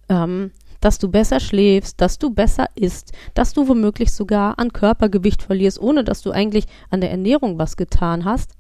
ähm, 0.08 0.52
dass 0.80 1.00
du 1.00 1.10
besser 1.12 1.42
schläfst, 1.42 2.00
dass 2.00 2.18
du 2.18 2.30
besser 2.30 2.68
isst, 2.76 3.12
dass 3.34 3.52
du 3.52 3.68
womöglich 3.68 4.14
sogar 4.14 4.58
an 4.58 4.72
Körpergewicht 4.72 5.44
verlierst, 5.44 5.82
ohne 5.82 6.06
dass 6.06 6.22
du 6.22 6.32
eigentlich 6.32 6.66
an 6.90 7.02
der 7.02 7.12
Ernährung 7.12 7.60
was 7.60 7.76
getan 7.76 8.24
hast. 8.24 8.54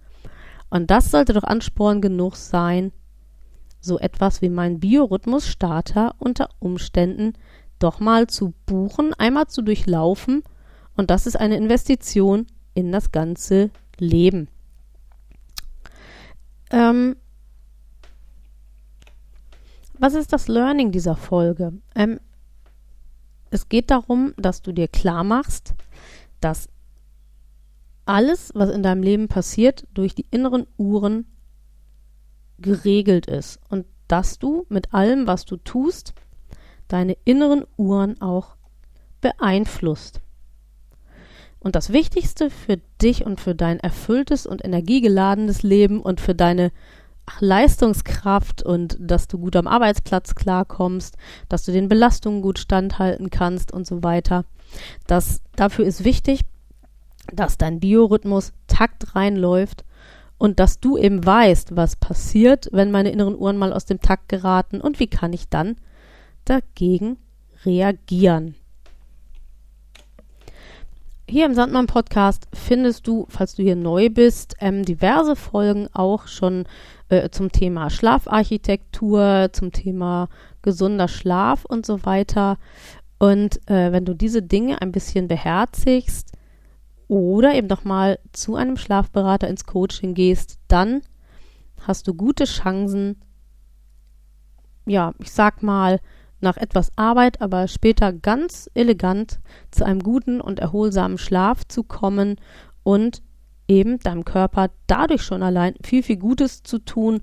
Und 0.70 0.92
das 0.92 1.10
sollte 1.10 1.32
doch 1.32 1.46
Ansporn 1.46 2.02
genug 2.02 2.36
sein, 2.36 2.92
so 3.80 3.98
etwas 3.98 4.42
wie 4.42 4.50
mein 4.50 4.82
Biorhythmus-Starter 4.82 6.16
unter 6.20 6.50
Umständen 6.60 7.34
doch 7.80 8.02
mal 8.02 8.28
zu 8.28 8.54
buchen, 8.66 9.14
einmal 9.14 9.48
zu 9.48 9.62
durchlaufen 9.62 10.44
und 10.98 11.10
das 11.10 11.28
ist 11.28 11.40
eine 11.40 11.56
Investition 11.56 12.46
in 12.74 12.92
das 12.92 13.14
ganze 13.14 13.70
Leben. 13.98 14.50
Ähm, 16.72 17.16
was 20.02 20.16
ist 20.16 20.34
das 20.34 20.48
Learning 20.48 20.92
dieser 20.92 21.16
Folge? 21.16 21.74
Ähm, 21.96 22.20
Es 23.52 23.70
geht 23.70 23.92
darum, 23.92 24.34
dass 24.38 24.62
du 24.62 24.72
dir 24.72 24.88
klar 24.88 25.24
machst, 25.24 25.76
dass 26.40 26.70
alles, 28.06 28.52
was 28.56 28.70
in 28.70 28.82
deinem 28.82 29.04
Leben 29.04 29.28
passiert, 29.28 29.86
durch 29.94 30.16
die 30.16 30.26
inneren 30.32 30.66
Uhren 30.78 31.26
geregelt 32.58 33.28
ist 33.28 33.60
und 33.70 33.86
dass 34.08 34.40
du 34.40 34.66
mit 34.70 34.94
allem, 34.94 35.28
was 35.28 35.46
du 35.46 35.58
tust, 35.58 36.14
deine 36.88 37.16
inneren 37.24 37.66
Uhren 37.78 38.20
auch 38.22 38.56
beeinflusst. 39.22 40.22
Und 41.60 41.76
das 41.76 41.94
Wichtigste 41.94 42.50
für 42.50 42.78
dich 43.02 43.26
und 43.26 43.40
für 43.40 43.54
dein 43.54 43.80
erfülltes 43.80 44.48
und 44.48 44.66
energiegeladenes 44.66 45.62
Leben 45.62 46.02
und 46.02 46.20
für 46.20 46.34
deine 46.34 46.72
Leistungskraft 47.40 48.64
und 48.64 48.98
dass 49.00 49.28
du 49.28 49.38
gut 49.38 49.56
am 49.56 49.68
Arbeitsplatz 49.68 50.36
klarkommst, 50.36 51.18
dass 51.50 51.66
du 51.66 51.72
den 51.72 51.90
Belastungen 51.90 52.42
gut 52.42 52.60
standhalten 52.60 53.30
kannst 53.30 53.72
und 53.72 53.88
so 53.88 54.04
weiter. 54.04 54.46
Das, 55.08 55.42
dafür 55.56 55.86
ist 55.86 56.04
wichtig, 56.04 56.42
dass 57.34 57.58
dein 57.58 57.80
Biorhythmus 57.80 58.54
takt 58.68 59.16
reinläuft 59.16 59.84
und 60.38 60.60
dass 60.60 60.80
du 60.80 60.98
eben 60.98 61.26
weißt, 61.26 61.76
was 61.76 61.96
passiert, 61.96 62.68
wenn 62.72 62.92
meine 62.92 63.12
inneren 63.12 63.38
Uhren 63.38 63.58
mal 63.58 63.74
aus 63.74 63.86
dem 63.86 64.02
Takt 64.02 64.30
geraten 64.30 64.82
und 64.82 65.00
wie 65.00 65.08
kann 65.08 65.34
ich 65.34 65.50
dann 65.50 65.76
dagegen 66.46 67.18
reagieren. 67.64 68.56
Hier 71.30 71.46
im 71.46 71.54
Sandmann 71.54 71.88
Podcast 71.88 72.48
findest 72.54 73.08
du, 73.08 73.26
falls 73.30 73.56
du 73.56 73.64
hier 73.64 73.78
neu 73.78 74.10
bist, 74.10 74.56
ähm, 74.60 74.84
diverse 74.84 75.38
Folgen 75.38 75.88
auch 75.94 76.28
schon 76.28 76.66
äh, 77.12 77.30
zum 77.30 77.52
Thema 77.52 77.90
Schlafarchitektur, 77.90 79.50
zum 79.52 79.72
Thema 79.72 80.30
gesunder 80.62 81.08
Schlaf 81.08 81.66
und 81.66 81.86
so 81.86 82.06
weiter. 82.06 82.58
Und 83.20 83.60
äh, 83.70 83.92
wenn 83.92 84.06
du 84.06 84.16
diese 84.16 84.42
Dinge 84.42 84.82
ein 84.82 84.92
bisschen 84.92 85.28
beherzigst 85.28 86.32
oder 87.10 87.54
eben 87.54 87.68
noch 87.68 87.84
mal 87.84 88.18
zu 88.32 88.56
einem 88.56 88.78
Schlafberater 88.78 89.50
ins 89.50 89.66
Coaching 89.66 90.14
gehst, 90.14 90.58
dann 90.70 91.02
hast 91.86 92.08
du 92.08 92.14
gute 92.14 92.46
Chancen, 92.46 93.22
ja, 94.86 95.14
ich 95.20 95.32
sag 95.32 95.62
mal, 95.62 96.00
nach 96.40 96.58
etwas 96.58 96.92
Arbeit, 96.96 97.42
aber 97.42 97.68
später 97.68 98.14
ganz 98.14 98.70
elegant 98.74 99.40
zu 99.70 99.86
einem 99.86 100.00
guten 100.00 100.40
und 100.40 100.60
erholsamen 100.60 101.18
Schlaf 101.18 101.68
zu 101.68 101.84
kommen 101.84 102.38
und 102.84 103.22
eben 103.72 104.00
deinem 104.00 104.26
Körper 104.26 104.70
dadurch 104.86 105.24
schon 105.24 105.42
allein 105.42 105.76
viel, 105.82 106.04
viel 106.04 106.18
Gutes 106.18 106.62
zu 106.62 106.80
tun. 106.80 107.22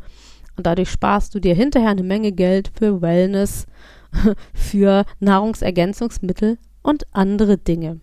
Und 0.56 0.66
dadurch 0.66 0.90
sparst 0.90 1.34
du 1.34 1.40
dir 1.40 1.54
hinterher 1.54 1.90
eine 1.90 2.02
Menge 2.02 2.32
Geld 2.32 2.72
für 2.74 3.00
Wellness, 3.02 3.66
für 4.54 5.04
Nahrungsergänzungsmittel 5.20 6.58
und 6.82 7.06
andere 7.12 7.58
Dinge. 7.58 8.00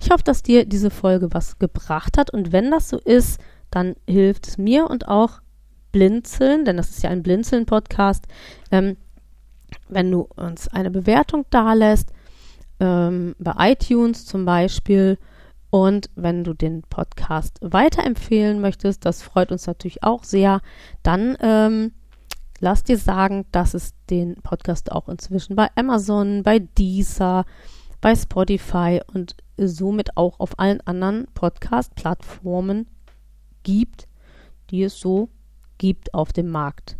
Ich 0.00 0.10
hoffe, 0.10 0.24
dass 0.24 0.42
dir 0.42 0.64
diese 0.64 0.90
Folge 0.90 1.28
was 1.32 1.58
gebracht 1.58 2.16
hat 2.18 2.30
und 2.30 2.50
wenn 2.50 2.70
das 2.70 2.88
so 2.88 2.98
ist, 2.98 3.38
dann 3.70 3.94
hilft 4.08 4.48
es 4.48 4.58
mir 4.58 4.88
und 4.88 5.06
auch 5.06 5.40
Blinzeln, 5.92 6.64
denn 6.64 6.78
das 6.78 6.90
ist 6.90 7.02
ja 7.02 7.10
ein 7.10 7.22
Blinzeln-Podcast, 7.22 8.26
ähm, 8.70 8.96
wenn 9.88 10.10
du 10.10 10.28
uns 10.36 10.68
eine 10.68 10.90
Bewertung 10.90 11.44
dalässt, 11.50 12.10
ähm, 12.80 13.34
bei 13.38 13.72
iTunes 13.72 14.24
zum 14.24 14.44
Beispiel, 14.44 15.18
und 15.70 16.10
wenn 16.14 16.44
du 16.44 16.54
den 16.54 16.82
Podcast 16.82 17.58
weiterempfehlen 17.60 18.60
möchtest, 18.60 19.04
das 19.04 19.22
freut 19.22 19.52
uns 19.52 19.66
natürlich 19.66 20.02
auch 20.02 20.24
sehr, 20.24 20.60
dann 21.02 21.36
ähm, 21.40 21.92
lass 22.60 22.84
dir 22.84 22.98
sagen, 22.98 23.46
dass 23.52 23.74
es 23.74 23.94
den 24.08 24.36
Podcast 24.42 24.92
auch 24.92 25.08
inzwischen 25.08 25.56
bei 25.56 25.68
Amazon, 25.74 26.42
bei 26.42 26.58
Deezer, 26.60 27.44
bei 28.00 28.14
Spotify 28.14 29.00
und 29.12 29.36
somit 29.56 30.16
auch 30.16 30.40
auf 30.40 30.58
allen 30.58 30.80
anderen 30.86 31.26
Podcast-Plattformen 31.34 32.86
gibt, 33.62 34.06
die 34.70 34.82
es 34.82 34.98
so 35.00 35.28
gibt 35.78 36.14
auf 36.14 36.32
dem 36.32 36.50
Markt. 36.50 36.96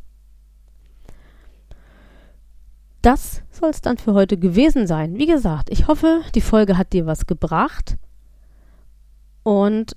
das 3.07 3.43
soll 3.53 3.71
es 3.71 3.81
dann 3.83 3.99
für 3.99 4.15
heute 4.15 4.37
gewesen 4.37 4.89
sein. 4.89 5.17
Wie 5.17 5.27
gesagt, 5.27 5.71
ich 5.71 5.87
hoffe, 5.87 6.23
die 6.35 6.41
Folge 6.41 6.77
hat 6.77 6.93
dir 6.93 7.07
was 7.07 7.27
gebracht. 7.27 7.99
Und 9.47 9.95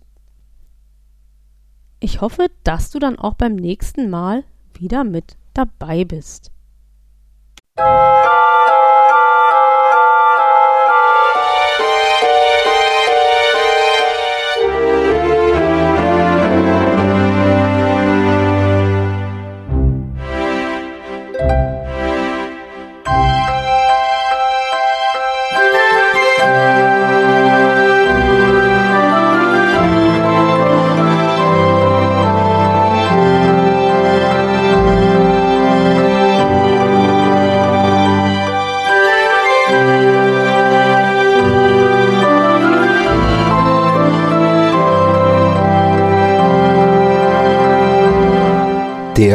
ich 1.99 2.21
hoffe, 2.21 2.51
dass 2.63 2.91
du 2.91 2.99
dann 2.99 3.17
auch 3.17 3.33
beim 3.33 3.55
nächsten 3.55 4.07
Mal 4.07 4.43
wieder 4.75 5.03
mit 5.03 5.38
dabei 5.55 6.05
bist. 6.05 6.51